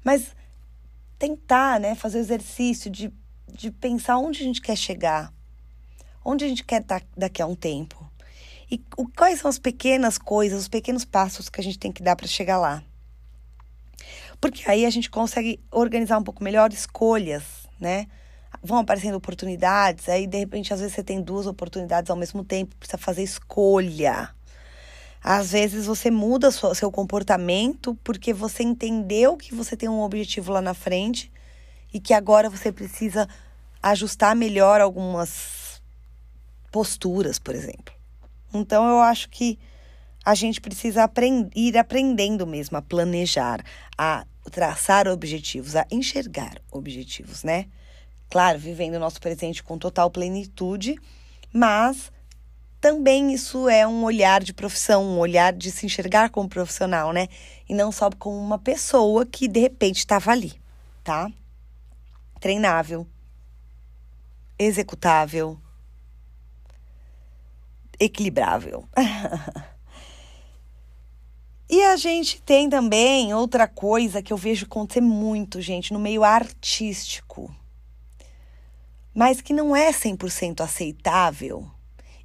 mas 0.03 0.35
tentar, 1.19 1.79
né, 1.79 1.93
fazer 1.93 2.17
o 2.17 2.21
exercício 2.21 2.89
de, 2.89 3.13
de 3.53 3.69
pensar 3.69 4.17
onde 4.17 4.41
a 4.41 4.45
gente 4.45 4.63
quer 4.63 4.75
chegar, 4.75 5.31
onde 6.29 6.45
a 6.45 6.47
gente 6.47 6.63
quer 6.63 6.81
estar 6.81 7.01
daqui 7.17 7.41
a 7.41 7.47
um 7.47 7.55
tempo. 7.55 8.09
E 8.69 8.77
quais 9.17 9.39
são 9.39 9.49
as 9.49 9.57
pequenas 9.57 10.17
coisas, 10.17 10.61
os 10.61 10.67
pequenos 10.67 11.03
passos 11.03 11.49
que 11.49 11.59
a 11.59 11.63
gente 11.63 11.79
tem 11.79 11.91
que 11.91 12.03
dar 12.03 12.15
para 12.15 12.27
chegar 12.27 12.57
lá. 12.57 12.83
Porque 14.39 14.69
aí 14.69 14.85
a 14.85 14.89
gente 14.89 15.09
consegue 15.09 15.59
organizar 15.71 16.17
um 16.17 16.23
pouco 16.23 16.43
melhor 16.43 16.71
escolhas, 16.71 17.43
né? 17.79 18.07
vão 18.61 18.79
aparecendo 18.79 19.15
oportunidades, 19.15 20.09
aí 20.09 20.27
de 20.27 20.37
repente 20.37 20.73
às 20.73 20.79
vezes 20.79 20.95
você 20.95 21.03
tem 21.03 21.21
duas 21.21 21.47
oportunidades 21.47 22.09
ao 22.09 22.17
mesmo 22.17 22.43
tempo, 22.43 22.75
precisa 22.75 22.97
fazer 22.97 23.23
escolha. 23.23 24.29
Às 25.21 25.51
vezes 25.51 25.85
você 25.85 26.09
muda 26.09 26.49
seu 26.51 26.91
comportamento 26.91 27.97
porque 28.03 28.33
você 28.33 28.63
entendeu 28.63 29.35
que 29.35 29.53
você 29.53 29.75
tem 29.75 29.89
um 29.89 30.01
objetivo 30.01 30.51
lá 30.51 30.61
na 30.61 30.73
frente 30.73 31.31
e 31.93 31.99
que 31.99 32.13
agora 32.13 32.49
você 32.49 32.71
precisa 32.71 33.27
ajustar 33.81 34.35
melhor 34.35 34.79
algumas 34.79 35.58
posturas, 36.71 37.39
por 37.39 37.55
exemplo. 37.55 37.93
Então 38.53 38.87
eu 38.87 38.99
acho 38.99 39.29
que 39.29 39.59
a 40.25 40.35
gente 40.35 40.59
precisa 40.59 41.03
aprend 41.03 41.49
ir 41.55 41.77
aprendendo 41.77 42.45
mesmo 42.45 42.77
a 42.77 42.81
planejar, 42.81 43.63
a 43.97 44.25
traçar 44.51 45.07
objetivos, 45.07 45.75
a 45.75 45.85
enxergar 45.91 46.61
objetivos, 46.71 47.43
né? 47.43 47.67
Claro, 48.29 48.59
vivendo 48.59 48.95
o 48.95 48.99
nosso 48.99 49.19
presente 49.19 49.63
com 49.63 49.77
total 49.77 50.09
plenitude, 50.11 50.95
mas 51.51 52.11
também 52.79 53.33
isso 53.33 53.67
é 53.67 53.85
um 53.87 54.03
olhar 54.03 54.43
de 54.43 54.53
profissão, 54.53 55.03
um 55.03 55.19
olhar 55.19 55.51
de 55.51 55.71
se 55.71 55.85
enxergar 55.85 56.29
como 56.29 56.47
profissional, 56.47 57.11
né? 57.11 57.27
E 57.67 57.73
não 57.73 57.91
só 57.91 58.09
como 58.09 58.37
uma 58.37 58.57
pessoa 58.57 59.25
que 59.25 59.47
de 59.47 59.59
repente 59.59 59.97
estava 59.97 60.31
ali, 60.31 60.53
tá? 61.03 61.29
Treinável, 62.39 63.05
executável, 64.57 65.59
equilibrável. 67.99 68.87
e 71.69 71.83
a 71.83 71.95
gente 71.95 72.41
tem 72.41 72.69
também 72.69 73.33
outra 73.33 73.67
coisa 73.67 74.21
que 74.21 74.31
eu 74.31 74.37
vejo 74.37 74.65
acontecer 74.65 75.01
muito, 75.01 75.61
gente, 75.61 75.91
no 75.91 75.99
meio 75.99 76.23
artístico 76.23 77.53
mas 79.19 79.41
que 79.41 79.53
não 79.53 79.75
é 79.75 79.91
100% 79.91 80.61
aceitável 80.61 81.69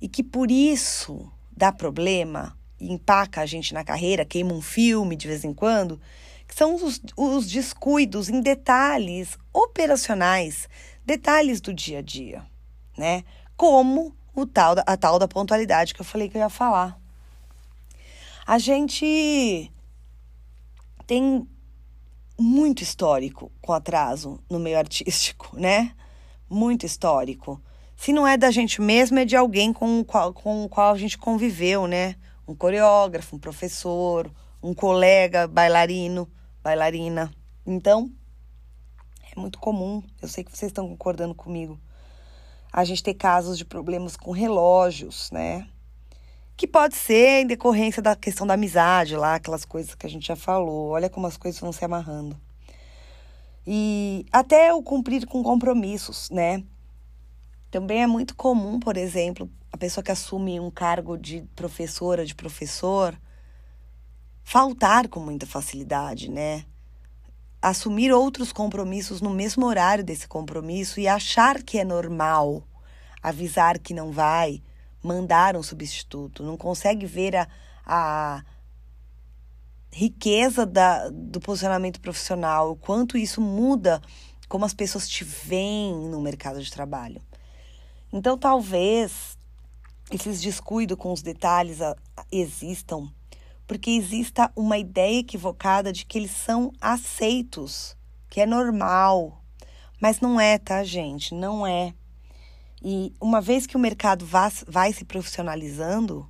e 0.01 0.09
que 0.09 0.23
por 0.23 0.51
isso 0.51 1.29
dá 1.51 1.73
problema 1.73 2.57
e 2.79 2.93
empaca 2.93 3.41
a 3.41 3.47
gente 3.47 3.73
na 3.73 3.83
carreira, 3.83 4.25
queima 4.25 4.53
um 4.53 4.63
filme 4.63 5.17
de 5.17 5.27
vez 5.27 5.45
em 5.45 5.55
quando, 5.55 6.01
que 6.47 6.55
são 6.55 6.75
os, 6.75 7.01
os 7.17 7.49
descuidos 7.49 8.29
em 8.29 8.41
detalhes 8.41 9.39
operacionais, 9.53 10.69
detalhes 11.05 11.61
do 11.61 11.73
dia 11.73 11.99
a 11.99 12.03
dia, 12.03 12.45
né? 12.97 13.25
Como 13.57 14.15
o 14.35 14.47
tal, 14.47 14.75
a 14.87 14.97
tal 14.97 15.19
da 15.19 15.29
pontualidade 15.29 15.95
que 15.95 16.01
eu 16.01 16.05
falei 16.05 16.29
que 16.29 16.37
eu 16.37 16.43
ia 16.43 16.49
falar. 16.49 16.99
A 18.47 18.59
gente 18.59 19.71
tem 21.07 21.49
muito 22.39 22.83
histórico 22.83 23.51
com 23.61 23.73
atraso 23.73 24.43
no 24.51 24.59
meio 24.59 24.77
artístico, 24.79 25.57
né? 25.59 25.95
muito 26.55 26.87
histórico. 26.87 27.61
Se 27.97 28.13
não 28.13 28.27
é 28.27 28.37
da 28.37 28.51
gente 28.51 28.81
mesmo, 28.81 29.19
é 29.19 29.25
de 29.25 29.37
alguém 29.37 29.73
com 29.73 30.01
o 30.01 30.05
qual, 30.05 30.33
com 30.33 30.65
o 30.65 30.69
qual 30.69 30.93
a 30.93 30.99
gente 30.99 31.19
conviveu, 31.19 31.87
né? 31.87 32.17
Um 32.47 32.55
coreógrafo, 32.55 33.37
um 33.37 33.39
professor, 33.39 34.31
um 34.63 34.75
colega 34.75 35.47
bailarino, 35.47 36.31
bailarina. 36.63 37.33
Então, 37.67 38.11
é 39.35 39.41
muito 39.41 39.59
comum, 39.59 40.03
eu 40.21 40.29
sei 40.29 40.45
que 40.45 40.57
vocês 40.57 40.71
estão 40.71 40.89
concordando 40.89 41.35
comigo, 41.35 41.81
a 42.77 42.83
gente 42.83 43.05
ter 43.05 43.15
casos 43.15 43.57
de 43.57 43.65
problemas 43.65 44.17
com 44.17 44.33
relógios, 44.33 45.31
né? 45.31 45.69
Que 46.57 46.67
pode 46.67 46.97
ser 46.97 47.43
em 47.43 47.47
decorrência 47.47 48.03
da 48.03 48.17
questão 48.17 48.45
da 48.45 48.55
amizade 48.55 49.17
lá, 49.17 49.37
aquelas 49.37 49.65
coisas 49.65 49.95
que 49.95 50.05
a 50.05 50.11
gente 50.11 50.27
já 50.27 50.35
falou. 50.35 50.89
Olha 50.89 51.09
como 51.09 51.25
as 51.29 51.37
coisas 51.37 51.61
vão 51.61 51.73
se 51.73 51.85
amarrando. 51.85 52.37
E 53.65 54.27
até 54.33 54.75
o 54.75 54.83
cumprir 54.83 55.25
com 55.25 55.41
compromissos, 55.41 56.29
né? 56.31 56.65
Também 57.71 58.03
é 58.03 58.09
muito 58.09 58.35
comum, 58.35 58.81
por 58.81 58.97
exemplo, 58.97 59.49
a 59.71 59.77
pessoa 59.77 60.03
que 60.03 60.11
assume 60.11 60.59
um 60.59 60.71
cargo 60.71 61.17
de 61.17 61.43
professora, 61.55 62.27
de 62.27 62.35
professor, 62.35 63.17
faltar 64.43 65.07
com 65.07 65.21
muita 65.21 65.47
facilidade, 65.47 66.29
né? 66.29 66.67
Assumir 67.67 68.13
outros 68.13 68.53
compromissos 68.53 69.23
no 69.23 69.31
mesmo 69.31 69.65
horário 69.65 70.05
desse 70.05 70.29
compromisso 70.29 71.01
e 71.01 71.09
achar 71.09 71.63
que 71.63 71.79
é 71.79 71.85
normal 71.85 72.63
avisar 73.23 73.79
que 73.79 73.95
não 73.95 74.13
vai, 74.13 74.63
mandar 75.03 75.57
um 75.57 75.63
substituto, 75.63 76.43
não 76.43 76.59
consegue 76.59 77.07
ver 77.07 77.35
a, 77.35 77.49
a 77.87 78.45
riqueza 79.91 80.67
da, 80.67 81.09
do 81.09 81.41
posicionamento 81.41 82.03
profissional, 82.03 82.73
o 82.73 82.77
quanto 82.77 83.17
isso 83.17 83.41
muda 83.41 84.03
como 84.47 84.67
as 84.67 84.75
pessoas 84.75 85.09
te 85.09 85.25
veem 85.25 85.95
no 86.11 86.21
mercado 86.21 86.63
de 86.63 86.71
trabalho. 86.71 87.23
Então, 88.13 88.37
talvez 88.37 89.39
esses 90.11 90.39
descuidos 90.43 90.99
com 90.99 91.15
os 91.15 91.23
detalhes 91.23 91.79
existam, 92.31 93.11
porque 93.67 93.91
exista 93.91 94.51
uma 94.55 94.79
ideia 94.79 95.21
equivocada 95.21 95.93
de 95.93 96.05
que 96.05 96.19
eles 96.19 96.33
são 96.33 96.73
aceitos, 96.81 97.97
que 98.29 98.41
é 98.41 98.47
normal. 98.47 99.43
Mas 100.01 100.21
não 100.21 100.41
é, 100.41 100.59
tá, 100.59 100.85
gente? 100.85 101.35
Não 101.35 101.67
é. 101.67 101.95
E 102.83 103.15
uma 103.21 103.41
vez 103.41 103.67
que 103.67 103.77
o 103.77 103.81
mercado 103.81 104.27
vai, 104.27 104.51
vai 104.67 104.93
se 104.93 105.05
profissionalizando, 105.05 106.29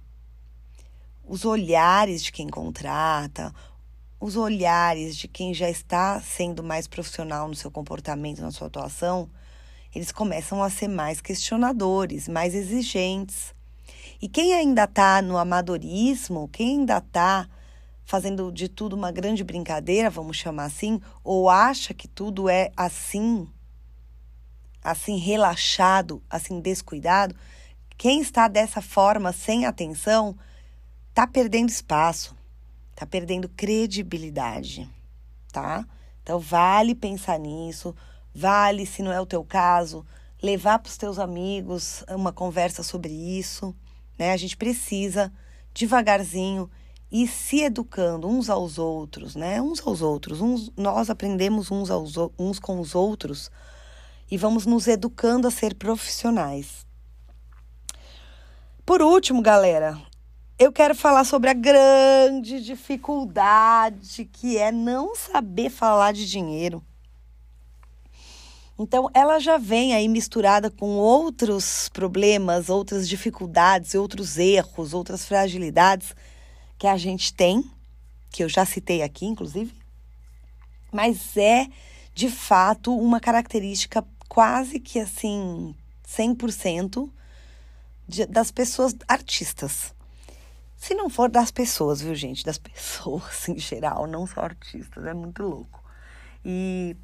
os 1.26 1.44
olhares 1.44 2.22
de 2.22 2.30
quem 2.30 2.48
contrata, 2.48 3.52
os 4.20 4.36
olhares 4.36 5.16
de 5.16 5.26
quem 5.26 5.52
já 5.52 5.68
está 5.68 6.20
sendo 6.20 6.62
mais 6.62 6.86
profissional 6.86 7.48
no 7.48 7.54
seu 7.54 7.70
comportamento, 7.70 8.40
na 8.40 8.52
sua 8.52 8.68
atuação, 8.68 9.28
eles 9.94 10.12
começam 10.12 10.62
a 10.62 10.70
ser 10.70 10.88
mais 10.88 11.20
questionadores, 11.20 12.28
mais 12.28 12.54
exigentes. 12.54 13.54
E 14.24 14.28
quem 14.28 14.54
ainda 14.54 14.84
está 14.84 15.20
no 15.20 15.36
amadorismo, 15.36 16.48
quem 16.48 16.78
ainda 16.78 16.96
está 16.96 17.46
fazendo 18.06 18.50
de 18.50 18.70
tudo 18.70 18.96
uma 18.96 19.12
grande 19.12 19.44
brincadeira, 19.44 20.08
vamos 20.08 20.38
chamar 20.38 20.64
assim, 20.64 20.98
ou 21.22 21.50
acha 21.50 21.92
que 21.92 22.08
tudo 22.08 22.48
é 22.48 22.72
assim, 22.74 23.46
assim 24.82 25.18
relaxado, 25.18 26.22
assim 26.30 26.58
descuidado, 26.58 27.36
quem 27.98 28.22
está 28.22 28.48
dessa 28.48 28.80
forma, 28.80 29.30
sem 29.30 29.66
atenção, 29.66 30.34
tá 31.12 31.26
perdendo 31.26 31.68
espaço, 31.68 32.34
tá 32.96 33.04
perdendo 33.04 33.46
credibilidade, 33.46 34.88
tá? 35.52 35.86
Então 36.22 36.38
vale 36.38 36.94
pensar 36.94 37.38
nisso, 37.38 37.94
vale, 38.34 38.86
se 38.86 39.02
não 39.02 39.12
é 39.12 39.20
o 39.20 39.26
teu 39.26 39.44
caso, 39.44 40.02
levar 40.42 40.78
para 40.78 40.88
os 40.88 40.96
teus 40.96 41.18
amigos 41.18 42.02
uma 42.08 42.32
conversa 42.32 42.82
sobre 42.82 43.12
isso, 43.12 43.76
né? 44.18 44.32
A 44.32 44.36
gente 44.36 44.56
precisa 44.56 45.32
devagarzinho 45.72 46.70
e 47.10 47.28
se 47.28 47.62
educando 47.62 48.28
uns 48.28 48.50
aos 48.50 48.78
outros, 48.78 49.36
né? 49.36 49.60
Uns 49.60 49.80
aos 49.86 50.02
outros, 50.02 50.40
uns, 50.40 50.72
nós 50.76 51.10
aprendemos 51.10 51.70
uns, 51.70 51.90
aos, 51.90 52.14
uns 52.38 52.58
com 52.58 52.80
os 52.80 52.94
outros 52.94 53.50
e 54.30 54.36
vamos 54.36 54.66
nos 54.66 54.88
educando 54.88 55.46
a 55.46 55.50
ser 55.50 55.74
profissionais. 55.74 56.84
Por 58.84 59.00
último, 59.00 59.40
galera, 59.40 59.98
eu 60.58 60.72
quero 60.72 60.94
falar 60.94 61.24
sobre 61.24 61.50
a 61.50 61.54
grande 61.54 62.60
dificuldade 62.60 64.24
que 64.24 64.58
é 64.58 64.70
não 64.70 65.14
saber 65.14 65.70
falar 65.70 66.12
de 66.12 66.28
dinheiro. 66.28 66.84
Então, 68.78 69.08
ela 69.14 69.38
já 69.38 69.56
vem 69.56 69.94
aí 69.94 70.08
misturada 70.08 70.68
com 70.70 70.96
outros 70.96 71.88
problemas, 71.90 72.68
outras 72.68 73.08
dificuldades, 73.08 73.94
outros 73.94 74.36
erros, 74.36 74.92
outras 74.92 75.24
fragilidades 75.24 76.14
que 76.76 76.86
a 76.86 76.96
gente 76.96 77.32
tem, 77.32 77.64
que 78.30 78.42
eu 78.42 78.48
já 78.48 78.64
citei 78.64 79.02
aqui, 79.02 79.26
inclusive. 79.26 79.72
Mas 80.90 81.36
é, 81.36 81.68
de 82.12 82.28
fato, 82.28 82.96
uma 82.96 83.20
característica 83.20 84.04
quase 84.28 84.80
que 84.80 84.98
assim, 84.98 85.74
100% 86.08 87.08
de, 88.08 88.26
das 88.26 88.50
pessoas 88.50 88.94
artistas. 89.06 89.94
Se 90.76 90.94
não 90.94 91.08
for 91.08 91.30
das 91.30 91.50
pessoas, 91.50 92.00
viu, 92.00 92.14
gente? 92.14 92.44
Das 92.44 92.58
pessoas 92.58 93.48
em 93.48 93.58
geral, 93.58 94.06
não 94.06 94.26
só 94.26 94.40
artistas, 94.40 95.04
é 95.04 95.14
muito 95.14 95.42
louco. 95.42 95.82
E 96.44 96.96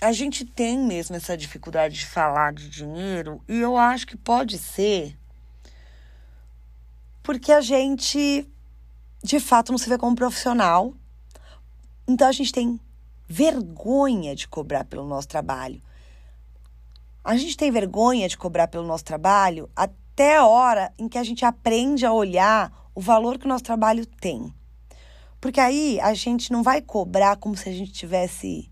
a 0.00 0.12
gente 0.12 0.44
tem 0.44 0.78
mesmo 0.78 1.16
essa 1.16 1.36
dificuldade 1.36 1.94
de 1.94 2.06
falar 2.06 2.52
de 2.52 2.68
dinheiro, 2.68 3.42
e 3.48 3.58
eu 3.58 3.76
acho 3.76 4.06
que 4.06 4.16
pode 4.16 4.58
ser 4.58 5.16
porque 7.22 7.50
a 7.50 7.60
gente 7.60 8.48
de 9.20 9.40
fato 9.40 9.72
não 9.72 9.78
se 9.78 9.88
vê 9.88 9.98
como 9.98 10.14
profissional. 10.14 10.94
Então 12.06 12.28
a 12.28 12.32
gente 12.32 12.52
tem 12.52 12.78
vergonha 13.26 14.36
de 14.36 14.46
cobrar 14.46 14.84
pelo 14.84 15.04
nosso 15.04 15.26
trabalho. 15.26 15.82
A 17.24 17.36
gente 17.36 17.56
tem 17.56 17.72
vergonha 17.72 18.28
de 18.28 18.38
cobrar 18.38 18.68
pelo 18.68 18.86
nosso 18.86 19.04
trabalho 19.04 19.68
até 19.74 20.36
a 20.36 20.46
hora 20.46 20.92
em 20.96 21.08
que 21.08 21.18
a 21.18 21.24
gente 21.24 21.44
aprende 21.44 22.06
a 22.06 22.12
olhar 22.12 22.72
o 22.94 23.00
valor 23.00 23.38
que 23.38 23.46
o 23.46 23.48
nosso 23.48 23.64
trabalho 23.64 24.06
tem. 24.06 24.54
Porque 25.40 25.58
aí 25.58 25.98
a 26.00 26.14
gente 26.14 26.52
não 26.52 26.62
vai 26.62 26.80
cobrar 26.80 27.36
como 27.36 27.56
se 27.56 27.68
a 27.68 27.72
gente 27.72 27.92
tivesse 27.92 28.70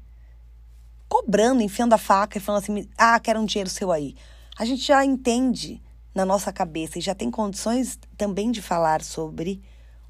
cobrando, 1.09 1.63
enfiando 1.63 1.93
a 1.93 1.99
faca 1.99 2.39
e 2.39 2.41
falando 2.41 2.63
assim: 2.63 2.89
ah, 2.97 3.19
quero 3.21 3.41
um 3.41 3.45
dinheiro 3.45 3.71
seu 3.71 3.93
aí. 3.93 4.15
A 4.57 4.65
gente 4.65 4.83
já 4.83 5.05
entende 5.05 5.83
na 6.15 6.25
nossa 6.25 6.53
cabeça 6.53 6.99
e 6.99 7.03
já 7.03 7.15
tem 7.15 7.31
condições 7.31 7.99
também 8.17 8.51
de 8.51 8.63
falar 8.63 9.03
sobre 9.03 9.63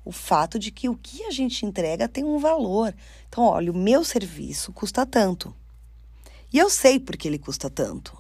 o 0.04 0.12
fato 0.12 0.59
de 0.59 0.70
que 0.70 0.88
o 0.88 0.96
que 0.96 1.24
a 1.24 1.30
gente 1.30 1.64
entrega 1.64 2.09
tem 2.09 2.24
um 2.24 2.38
valor. 2.38 2.94
Então, 3.28 3.44
olha, 3.44 3.72
o 3.72 3.76
meu 3.76 4.04
serviço 4.04 4.72
custa 4.72 5.07
tanto. 5.07 5.54
E 6.52 6.59
eu 6.59 6.68
sei 6.68 7.00
porque 7.00 7.26
ele 7.26 7.38
custa 7.38 7.70
tanto. 7.70 8.16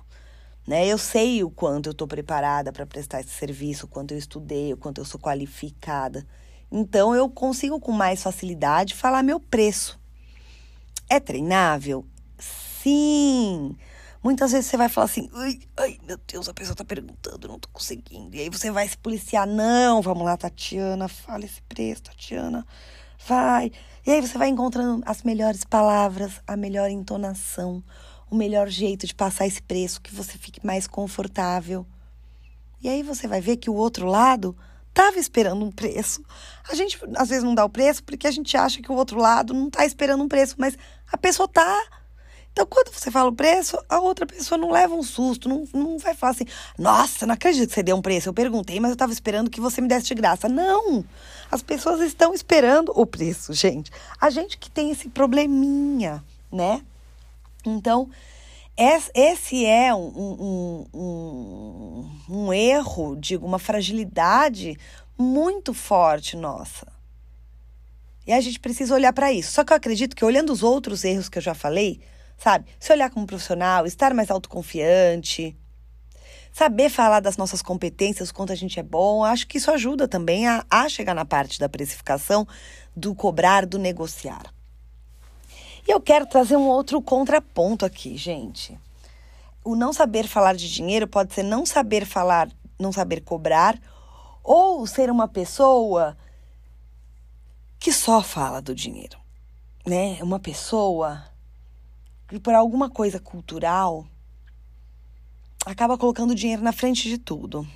Né? 0.66 0.86
Eu 0.86 0.96
sei 0.96 1.44
o 1.44 1.50
quanto 1.50 1.86
eu 1.88 1.92
estou 1.92 2.08
preparada 2.08 2.72
para 2.72 2.86
prestar 2.86 3.20
esse 3.20 3.30
serviço, 3.30 3.84
o 3.84 3.88
quanto 3.88 4.12
eu 4.12 4.18
estudei, 4.18 4.72
o 4.72 4.78
quanto 4.78 4.98
eu 4.98 5.04
sou 5.04 5.20
qualificada. 5.20 6.26
Então, 6.72 7.14
eu 7.14 7.28
consigo 7.28 7.78
com 7.78 7.92
mais 7.92 8.22
facilidade 8.22 8.94
falar 8.94 9.22
meu 9.22 9.38
preço. 9.38 10.00
É 11.08 11.20
treinável? 11.20 12.06
Sim! 12.84 13.74
Muitas 14.22 14.52
vezes 14.52 14.66
você 14.66 14.76
vai 14.76 14.90
falar 14.90 15.06
assim, 15.06 15.30
ai, 15.32 15.58
ai, 15.74 15.98
meu 16.06 16.18
Deus, 16.30 16.50
a 16.50 16.52
pessoa 16.52 16.76
tá 16.76 16.84
perguntando, 16.84 17.48
não 17.48 17.58
tô 17.58 17.66
conseguindo. 17.70 18.36
E 18.36 18.40
aí 18.40 18.50
você 18.50 18.70
vai 18.70 18.86
se 18.86 18.98
policiar, 18.98 19.46
não, 19.46 20.02
vamos 20.02 20.22
lá, 20.22 20.36
Tatiana, 20.36 21.08
fala 21.08 21.46
esse 21.46 21.62
preço, 21.62 22.02
Tatiana, 22.02 22.66
vai. 23.26 23.72
E 24.06 24.10
aí 24.10 24.20
você 24.20 24.36
vai 24.36 24.48
encontrando 24.48 25.02
as 25.06 25.22
melhores 25.22 25.64
palavras, 25.64 26.42
a 26.46 26.58
melhor 26.58 26.90
entonação, 26.90 27.82
o 28.30 28.36
melhor 28.36 28.68
jeito 28.68 29.06
de 29.06 29.14
passar 29.14 29.46
esse 29.46 29.62
preço, 29.62 30.02
que 30.02 30.14
você 30.14 30.36
fique 30.36 30.60
mais 30.62 30.86
confortável. 30.86 31.86
E 32.82 32.88
aí 32.90 33.02
você 33.02 33.26
vai 33.26 33.40
ver 33.40 33.56
que 33.56 33.70
o 33.70 33.74
outro 33.74 34.06
lado 34.06 34.54
estava 34.90 35.18
esperando 35.18 35.64
um 35.64 35.72
preço. 35.72 36.22
A 36.68 36.74
gente 36.74 37.00
às 37.16 37.30
vezes 37.30 37.44
não 37.44 37.54
dá 37.54 37.64
o 37.64 37.70
preço 37.70 38.04
porque 38.04 38.26
a 38.26 38.30
gente 38.30 38.54
acha 38.58 38.82
que 38.82 38.92
o 38.92 38.94
outro 38.94 39.18
lado 39.18 39.54
não 39.54 39.68
está 39.68 39.86
esperando 39.86 40.22
um 40.22 40.28
preço, 40.28 40.56
mas 40.58 40.76
a 41.10 41.16
pessoa 41.16 41.48
tá 41.48 42.03
então, 42.54 42.66
quando 42.66 42.92
você 42.92 43.10
fala 43.10 43.30
o 43.30 43.34
preço, 43.34 43.76
a 43.88 43.98
outra 43.98 44.24
pessoa 44.24 44.56
não 44.56 44.70
leva 44.70 44.94
um 44.94 45.02
susto, 45.02 45.48
não, 45.48 45.66
não 45.74 45.98
vai 45.98 46.14
falar 46.14 46.30
assim, 46.30 46.46
nossa, 46.78 47.26
não 47.26 47.34
acredito 47.34 47.68
que 47.68 47.74
você 47.74 47.82
deu 47.82 47.96
um 47.96 48.00
preço. 48.00 48.28
Eu 48.28 48.32
perguntei, 48.32 48.78
mas 48.78 48.90
eu 48.90 48.94
estava 48.94 49.12
esperando 49.12 49.50
que 49.50 49.60
você 49.60 49.80
me 49.80 49.88
desse 49.88 50.06
de 50.06 50.14
graça. 50.14 50.48
Não! 50.48 51.04
As 51.50 51.62
pessoas 51.62 52.00
estão 52.00 52.32
esperando 52.32 52.92
o 52.94 53.04
preço, 53.04 53.52
gente. 53.52 53.90
A 54.20 54.30
gente 54.30 54.56
que 54.56 54.70
tem 54.70 54.92
esse 54.92 55.08
probleminha, 55.08 56.22
né? 56.52 56.80
Então, 57.66 58.08
esse 59.12 59.66
é 59.66 59.92
um, 59.92 60.06
um, 60.16 60.86
um, 60.94 62.10
um 62.28 62.52
erro, 62.52 63.16
digo, 63.16 63.44
uma 63.44 63.58
fragilidade 63.58 64.78
muito 65.18 65.74
forte 65.74 66.36
nossa. 66.36 66.86
E 68.24 68.32
a 68.32 68.40
gente 68.40 68.60
precisa 68.60 68.94
olhar 68.94 69.12
para 69.12 69.32
isso. 69.32 69.50
Só 69.50 69.64
que 69.64 69.72
eu 69.72 69.76
acredito 69.76 70.14
que 70.14 70.24
olhando 70.24 70.52
os 70.52 70.62
outros 70.62 71.02
erros 71.02 71.28
que 71.28 71.38
eu 71.38 71.42
já 71.42 71.52
falei, 71.52 72.00
sabe? 72.44 72.66
Se 72.78 72.92
olhar 72.92 73.08
como 73.08 73.26
profissional, 73.26 73.86
estar 73.86 74.12
mais 74.12 74.30
autoconfiante, 74.30 75.56
saber 76.52 76.90
falar 76.90 77.20
das 77.20 77.38
nossas 77.38 77.62
competências, 77.62 78.30
quanto 78.30 78.52
a 78.52 78.54
gente 78.54 78.78
é 78.78 78.82
bom, 78.82 79.24
acho 79.24 79.46
que 79.46 79.56
isso 79.56 79.70
ajuda 79.70 80.06
também 80.06 80.46
a, 80.46 80.62
a 80.70 80.86
chegar 80.90 81.14
na 81.14 81.24
parte 81.24 81.58
da 81.58 81.70
precificação, 81.70 82.46
do 82.94 83.14
cobrar, 83.14 83.64
do 83.64 83.78
negociar. 83.78 84.52
E 85.88 85.90
eu 85.90 85.98
quero 86.02 86.26
trazer 86.26 86.58
um 86.58 86.68
outro 86.68 87.00
contraponto 87.00 87.86
aqui, 87.86 88.14
gente. 88.14 88.78
O 89.64 89.74
não 89.74 89.94
saber 89.94 90.26
falar 90.28 90.54
de 90.54 90.70
dinheiro 90.70 91.08
pode 91.08 91.32
ser 91.32 91.42
não 91.42 91.64
saber 91.64 92.04
falar, 92.04 92.50
não 92.78 92.92
saber 92.92 93.22
cobrar, 93.22 93.80
ou 94.42 94.86
ser 94.86 95.10
uma 95.10 95.26
pessoa 95.26 96.14
que 97.78 97.90
só 97.90 98.20
fala 98.20 98.60
do 98.60 98.74
dinheiro, 98.74 99.18
né? 99.86 100.18
Uma 100.20 100.38
pessoa 100.38 101.24
por 102.42 102.54
alguma 102.54 102.90
coisa 102.90 103.20
cultural, 103.20 104.06
acaba 105.64 105.98
colocando 105.98 106.34
dinheiro 106.34 106.62
na 106.62 106.72
frente 106.72 107.08
de 107.08 107.18
tudo. 107.18 107.66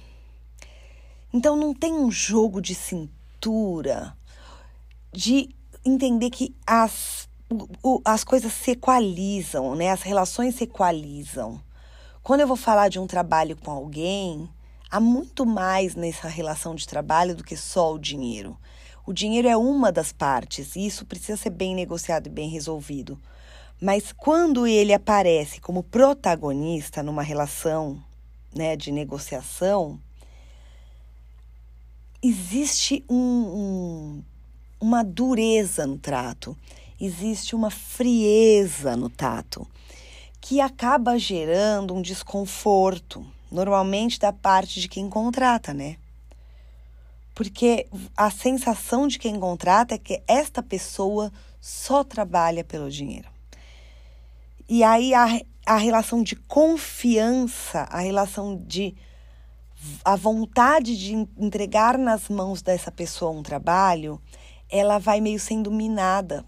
Então 1.32 1.56
não 1.56 1.74
tem 1.74 1.92
um 1.92 2.10
jogo 2.10 2.60
de 2.60 2.74
cintura, 2.74 4.16
de 5.12 5.48
entender 5.84 6.30
que 6.30 6.54
as, 6.66 7.28
o, 7.82 8.00
as 8.04 8.24
coisas 8.24 8.52
se 8.52 8.72
equalizam, 8.72 9.74
né? 9.74 9.90
As 9.90 10.02
relações 10.02 10.54
se 10.54 10.64
equalizam. 10.64 11.60
Quando 12.22 12.40
eu 12.40 12.46
vou 12.46 12.56
falar 12.56 12.88
de 12.88 12.98
um 12.98 13.06
trabalho 13.06 13.56
com 13.56 13.70
alguém, 13.70 14.48
há 14.90 15.00
muito 15.00 15.46
mais 15.46 15.94
nessa 15.94 16.28
relação 16.28 16.74
de 16.74 16.86
trabalho 16.86 17.34
do 17.34 17.44
que 17.44 17.56
só 17.56 17.94
o 17.94 17.98
dinheiro. 17.98 18.56
O 19.06 19.12
dinheiro 19.12 19.48
é 19.48 19.56
uma 19.56 19.90
das 19.90 20.12
partes 20.12 20.76
e 20.76 20.86
isso 20.86 21.06
precisa 21.06 21.36
ser 21.36 21.50
bem 21.50 21.74
negociado 21.74 22.26
e 22.26 22.30
bem 22.30 22.50
resolvido. 22.50 23.18
Mas 23.80 24.12
quando 24.12 24.66
ele 24.66 24.92
aparece 24.92 25.60
como 25.60 25.84
protagonista 25.84 27.02
numa 27.02 27.22
relação 27.22 28.02
né, 28.54 28.76
de 28.76 28.90
negociação, 28.90 30.00
existe 32.20 33.04
um, 33.08 33.14
um, 33.16 34.24
uma 34.80 35.04
dureza 35.04 35.86
no 35.86 35.96
trato, 35.96 36.56
existe 37.00 37.54
uma 37.54 37.70
frieza 37.70 38.96
no 38.96 39.08
tato, 39.08 39.66
que 40.40 40.60
acaba 40.60 41.16
gerando 41.16 41.94
um 41.94 42.02
desconforto, 42.02 43.24
normalmente 43.50 44.18
da 44.18 44.32
parte 44.32 44.80
de 44.80 44.88
quem 44.88 45.08
contrata, 45.08 45.72
né? 45.72 45.96
Porque 47.32 47.86
a 48.16 48.30
sensação 48.30 49.06
de 49.06 49.20
quem 49.20 49.38
contrata 49.38 49.94
é 49.94 49.98
que 49.98 50.20
esta 50.26 50.60
pessoa 50.60 51.32
só 51.60 52.02
trabalha 52.02 52.64
pelo 52.64 52.90
dinheiro. 52.90 53.37
E 54.68 54.84
aí 54.84 55.14
a, 55.14 55.26
a 55.64 55.76
relação 55.76 56.22
de 56.22 56.36
confiança, 56.36 57.80
a 57.90 58.00
relação 58.00 58.56
de 58.66 58.94
a 60.04 60.16
vontade 60.16 60.96
de 60.96 61.14
entregar 61.36 61.96
nas 61.96 62.28
mãos 62.28 62.60
dessa 62.62 62.90
pessoa 62.90 63.30
um 63.30 63.42
trabalho, 63.42 64.20
ela 64.68 64.98
vai 64.98 65.20
meio 65.20 65.38
sendo 65.38 65.70
minada. 65.70 66.44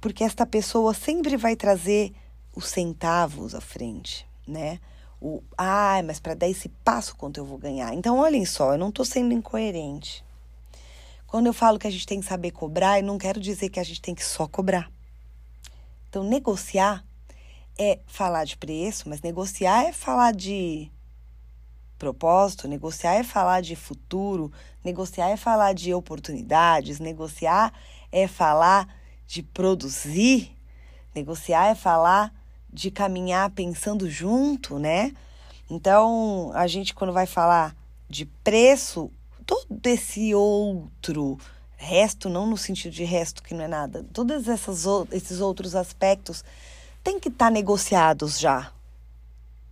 Porque 0.00 0.22
esta 0.22 0.44
pessoa 0.46 0.92
sempre 0.92 1.36
vai 1.36 1.56
trazer 1.56 2.12
os 2.54 2.68
centavos 2.68 3.54
à 3.54 3.60
frente, 3.60 4.26
né? 4.46 4.78
O, 5.20 5.42
ah, 5.56 6.02
mas 6.04 6.20
para 6.20 6.34
dar 6.34 6.48
esse 6.48 6.68
passo, 6.68 7.16
quanto 7.16 7.38
eu 7.38 7.44
vou 7.44 7.56
ganhar? 7.56 7.94
Então, 7.94 8.18
olhem 8.18 8.44
só, 8.44 8.72
eu 8.72 8.78
não 8.78 8.90
estou 8.90 9.04
sendo 9.04 9.32
incoerente. 9.32 10.22
Quando 11.26 11.46
eu 11.46 11.54
falo 11.54 11.78
que 11.78 11.86
a 11.86 11.90
gente 11.90 12.06
tem 12.06 12.20
que 12.20 12.26
saber 12.26 12.50
cobrar, 12.50 13.00
eu 13.00 13.06
não 13.06 13.18
quero 13.18 13.40
dizer 13.40 13.70
que 13.70 13.80
a 13.80 13.84
gente 13.84 14.00
tem 14.00 14.14
que 14.14 14.24
só 14.24 14.46
cobrar. 14.46 14.90
Então, 16.14 16.22
negociar 16.22 17.04
é 17.76 17.98
falar 18.06 18.44
de 18.44 18.56
preço, 18.56 19.08
mas 19.08 19.20
negociar 19.20 19.82
é 19.82 19.92
falar 19.92 20.32
de 20.32 20.88
propósito, 21.98 22.68
negociar 22.68 23.14
é 23.14 23.24
falar 23.24 23.60
de 23.60 23.74
futuro, 23.74 24.52
negociar 24.84 25.30
é 25.30 25.36
falar 25.36 25.72
de 25.72 25.92
oportunidades, 25.92 27.00
negociar 27.00 27.72
é 28.12 28.28
falar 28.28 28.94
de 29.26 29.42
produzir, 29.42 30.56
negociar 31.12 31.66
é 31.66 31.74
falar 31.74 32.32
de 32.72 32.92
caminhar 32.92 33.50
pensando 33.50 34.08
junto, 34.08 34.78
né? 34.78 35.12
Então, 35.68 36.52
a 36.54 36.68
gente 36.68 36.94
quando 36.94 37.12
vai 37.12 37.26
falar 37.26 37.74
de 38.08 38.24
preço, 38.24 39.10
todo 39.44 39.84
esse 39.84 40.32
outro 40.32 41.40
resto, 41.76 42.28
não 42.28 42.46
no 42.46 42.56
sentido 42.56 42.92
de 42.92 43.04
resto 43.04 43.42
que 43.42 43.54
não 43.54 43.64
é 43.64 43.68
nada, 43.68 44.04
todos 44.12 44.46
esses 44.48 45.40
outros 45.40 45.74
aspectos 45.74 46.44
tem 47.02 47.20
que 47.20 47.28
estar 47.28 47.46
tá 47.46 47.50
negociados 47.50 48.38
já, 48.38 48.72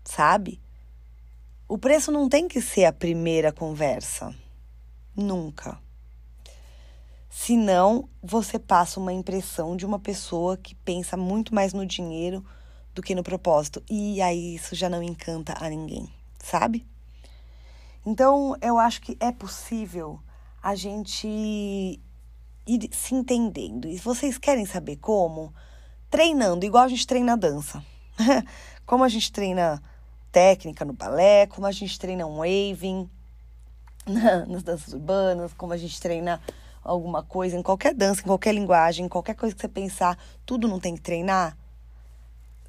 sabe? 0.04 0.60
O 1.66 1.78
preço 1.78 2.12
não 2.12 2.28
tem 2.28 2.46
que 2.46 2.60
ser 2.60 2.84
a 2.84 2.92
primeira 2.92 3.50
conversa. 3.50 4.34
Nunca. 5.16 5.78
Senão, 7.30 8.08
você 8.22 8.58
passa 8.58 9.00
uma 9.00 9.12
impressão 9.12 9.74
de 9.74 9.86
uma 9.86 9.98
pessoa 9.98 10.56
que 10.56 10.74
pensa 10.74 11.16
muito 11.16 11.54
mais 11.54 11.72
no 11.72 11.86
dinheiro 11.86 12.44
do 12.94 13.00
que 13.02 13.14
no 13.14 13.22
propósito. 13.22 13.82
E 13.88 14.20
aí 14.20 14.54
isso 14.54 14.74
já 14.74 14.88
não 14.90 15.02
encanta 15.02 15.54
a 15.58 15.68
ninguém, 15.70 16.06
sabe? 16.38 16.86
Então, 18.04 18.54
eu 18.60 18.78
acho 18.78 19.00
que 19.00 19.16
é 19.18 19.32
possível 19.32 20.20
a 20.62 20.75
gente 20.75 21.27
ir 22.66 22.90
se 22.92 23.14
entendendo. 23.14 23.88
E 23.88 23.98
vocês 23.98 24.38
querem 24.38 24.64
saber 24.64 24.96
como? 24.96 25.53
Treinando, 26.09 26.64
igual 26.64 26.85
a 26.85 26.88
gente 26.88 27.07
treina 27.07 27.37
dança. 27.37 27.85
como 28.87 29.03
a 29.03 29.09
gente 29.09 29.33
treina 29.33 29.83
técnica 30.31 30.85
no 30.85 30.92
balé, 30.92 31.46
como 31.46 31.66
a 31.66 31.72
gente 31.72 31.98
treina 31.98 32.27
um 32.27 32.38
waving 32.38 33.11
nas 34.48 34.62
danças 34.62 34.92
urbanas, 34.92 35.53
como 35.55 35.72
a 35.72 35.77
gente 35.77 36.01
treina 36.01 36.40
alguma 36.83 37.22
coisa 37.22 37.57
em 37.57 37.62
qualquer 37.62 37.94
dança, 37.94 38.20
em 38.20 38.25
qualquer 38.25 38.55
linguagem, 38.55 39.07
em 39.07 39.09
qualquer 39.09 39.35
coisa 39.35 39.55
que 39.55 39.61
você 39.61 39.68
pensar, 39.68 40.18
tudo 40.44 40.68
não 40.68 40.81
tem 40.81 40.94
que 40.94 41.01
treinar. 41.01 41.57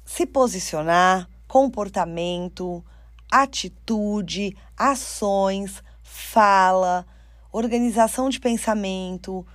Se 0.04 0.26
posicionar, 0.26 1.28
comportamento, 1.46 2.84
atitude, 3.30 4.56
ações, 4.76 5.82
fala, 6.02 7.06
organização 7.56 8.28
de 8.28 8.40
pensamento, 8.40 9.46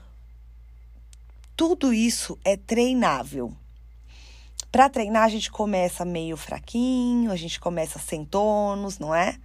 tudo 1.55 1.93
isso 1.93 2.39
é 2.45 2.55
treinável. 2.55 3.53
Para 4.71 4.89
treinar, 4.89 5.23
a 5.23 5.29
gente 5.29 5.51
começa 5.51 6.05
meio 6.05 6.37
fraquinho, 6.37 7.29
a 7.29 7.35
gente 7.35 7.59
começa 7.59 7.99
sem 7.99 8.23
tônus, 8.23 8.99
não 8.99 9.13
é? 9.13 9.37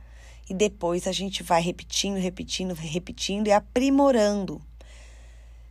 E 0.48 0.54
depois 0.54 1.08
a 1.08 1.12
gente 1.12 1.42
vai 1.42 1.60
repetindo, 1.60 2.16
repetindo, 2.16 2.74
repetindo 2.74 3.48
e 3.48 3.52
aprimorando. 3.52 4.62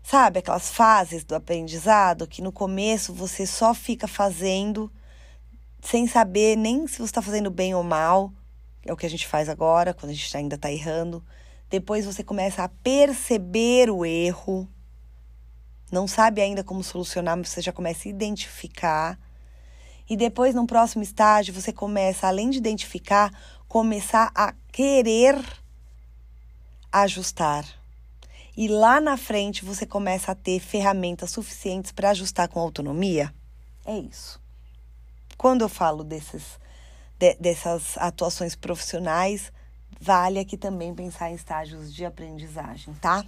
Sabe 0.04 0.40
aquelas 0.40 0.70
fases 0.70 1.24
do 1.24 1.36
aprendizado 1.36 2.28
que 2.28 2.42
no 2.42 2.52
começo 2.52 3.14
você 3.14 3.46
só 3.46 3.74
fica 3.74 4.08
fazendo 4.08 4.92
sem 5.82 6.06
saber 6.08 6.58
nem 6.58 6.86
se 6.88 6.98
você 6.98 7.04
está 7.04 7.22
fazendo 7.22 7.50
bem 7.50 7.74
ou 7.74 7.84
mal, 7.84 8.34
é 8.86 8.92
o 8.92 8.98
que 8.98 9.06
a 9.06 9.10
gente 9.10 9.26
faz 9.26 9.48
agora, 9.48 9.94
quando 9.94 10.12
a 10.12 10.14
gente 10.14 10.36
ainda 10.36 10.56
está 10.56 10.70
errando. 10.70 11.24
Depois 11.74 12.06
você 12.06 12.24
começa 12.24 12.64
a 12.64 12.70
perceber 12.70 13.90
o 13.90 14.06
erro, 14.06 14.70
não 15.92 16.08
sabe 16.08 16.40
ainda 16.40 16.64
como 16.64 16.84
solucionar, 16.84 17.36
mas 17.36 17.50
você 17.50 17.62
já 17.62 17.74
começa 17.74 18.08
a 18.08 18.12
identificar. 18.12 19.20
E 20.08 20.16
depois, 20.16 20.54
no 20.54 20.68
próximo 20.68 21.02
estágio, 21.02 21.52
você 21.52 21.74
começa, 21.74 22.28
além 22.28 22.52
de 22.52 22.60
identificar, 22.60 23.34
começar 23.68 24.32
a 24.36 24.54
querer 24.72 25.36
ajustar. 26.92 27.66
E 28.56 28.68
lá 28.68 29.02
na 29.02 29.18
frente 29.18 29.66
você 29.66 29.84
começa 29.84 30.32
a 30.32 30.36
ter 30.36 30.60
ferramentas 30.60 31.32
suficientes 31.32 31.92
para 31.92 32.12
ajustar 32.12 32.50
com 32.50 32.60
autonomia. 32.60 33.34
É 33.84 33.98
isso. 33.98 34.40
Quando 35.40 35.64
eu 35.64 35.70
falo 35.70 36.04
desses, 36.04 36.60
de, 37.18 37.34
dessas 37.34 37.98
atuações 37.98 38.56
profissionais, 38.56 39.52
vale 40.04 40.40
aqui 40.40 40.58
também 40.58 40.94
pensar 40.94 41.32
em 41.32 41.36
estágios 41.36 41.94
de 41.94 42.04
aprendizagem, 42.04 42.94
tá? 42.96 43.24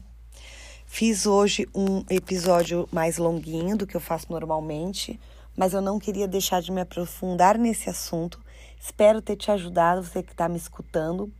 Fiz 0.85 1.25
hoje 1.25 1.67
um 1.73 2.03
episódio 2.09 2.87
mais 2.91 3.17
longuinho 3.17 3.77
do 3.77 3.87
que 3.87 3.95
eu 3.95 4.01
faço 4.01 4.27
normalmente 4.29 5.19
mas 5.55 5.73
eu 5.73 5.81
não 5.81 5.97
queria 5.97 6.27
deixar 6.27 6.61
de 6.61 6.71
me 6.71 6.81
aprofundar 6.81 7.57
nesse 7.57 7.89
assunto. 7.89 8.39
Espero 8.79 9.21
ter 9.21 9.35
te 9.35 9.49
ajudado, 9.49 10.03
você 10.03 10.21
que 10.21 10.31
está 10.31 10.49
me 10.49 10.57
escutando. 10.57 11.31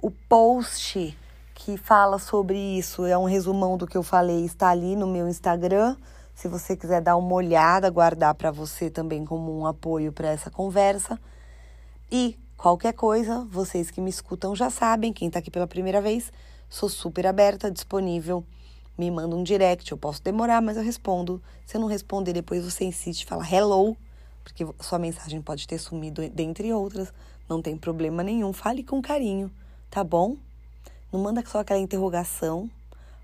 O 0.00 0.10
post 0.10 1.16
que 1.54 1.76
fala 1.76 2.18
sobre 2.18 2.56
isso 2.56 3.04
é 3.04 3.16
um 3.18 3.24
resumão 3.24 3.76
do 3.76 3.86
que 3.86 3.96
eu 3.96 4.02
falei, 4.02 4.44
está 4.44 4.70
ali 4.70 4.96
no 4.96 5.06
meu 5.06 5.28
Instagram. 5.28 5.96
Se 6.34 6.48
você 6.48 6.74
quiser 6.74 7.02
dar 7.02 7.16
uma 7.16 7.34
olhada, 7.34 7.90
guardar 7.90 8.34
para 8.34 8.50
você 8.50 8.88
também 8.88 9.26
como 9.26 9.58
um 9.58 9.66
apoio 9.66 10.10
para 10.10 10.28
essa 10.28 10.50
conversa. 10.50 11.20
E 12.10 12.38
qualquer 12.60 12.92
coisa, 12.92 13.46
vocês 13.50 13.90
que 13.90 14.02
me 14.02 14.10
escutam 14.10 14.54
já 14.54 14.68
sabem, 14.68 15.14
quem 15.14 15.28
está 15.28 15.38
aqui 15.38 15.50
pela 15.50 15.66
primeira 15.66 15.98
vez, 15.98 16.30
sou 16.68 16.90
super 16.90 17.26
aberta, 17.26 17.70
disponível 17.70 18.44
me 18.98 19.10
manda 19.10 19.34
um 19.34 19.42
direct. 19.42 19.90
Eu 19.90 19.96
posso 19.96 20.22
demorar, 20.22 20.60
mas 20.60 20.76
eu 20.76 20.82
respondo. 20.82 21.42
Se 21.64 21.78
eu 21.78 21.80
não 21.80 21.88
responder, 21.88 22.34
depois 22.34 22.62
você 22.62 22.84
insiste, 22.84 23.24
fala 23.24 23.48
hello, 23.50 23.96
porque 24.44 24.66
sua 24.78 24.98
mensagem 24.98 25.40
pode 25.40 25.66
ter 25.66 25.78
sumido, 25.78 26.28
dentre 26.28 26.70
outras. 26.70 27.10
Não 27.48 27.62
tem 27.62 27.78
problema 27.78 28.22
nenhum. 28.22 28.52
Fale 28.52 28.84
com 28.84 29.00
carinho, 29.00 29.50
tá 29.90 30.04
bom? 30.04 30.36
Não 31.10 31.18
manda 31.18 31.42
só 31.46 31.60
aquela 31.60 31.80
interrogação. 31.80 32.70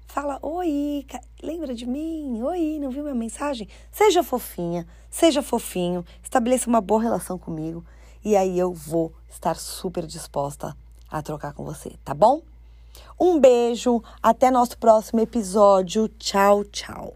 Fala, 0.07 0.39
oi, 0.41 1.05
lembra 1.43 1.75
de 1.75 1.85
mim? 1.85 2.41
Oi, 2.43 2.79
não 2.81 2.89
viu 2.91 3.03
minha 3.03 3.15
mensagem? 3.15 3.69
Seja 3.93 4.23
fofinha, 4.23 4.87
seja 5.11 5.43
fofinho, 5.43 6.07
estabeleça 6.23 6.71
uma 6.71 6.81
boa 6.81 7.03
relação 7.03 7.37
comigo 7.37 7.85
e 8.27 8.37
aí 8.37 8.59
eu 8.59 8.73
vou 8.73 9.13
estar 9.29 9.55
super 9.55 10.05
disposta 10.05 10.77
a 11.09 11.23
trocar 11.23 11.53
com 11.55 11.65
você, 11.65 11.93
tá 12.05 12.13
bom? 12.13 12.43
Um 13.21 13.39
beijo, 13.39 14.03
até 14.21 14.51
nosso 14.51 14.77
próximo 14.79 15.21
episódio. 15.21 16.09
Tchau, 16.09 16.65
tchau. 16.65 17.15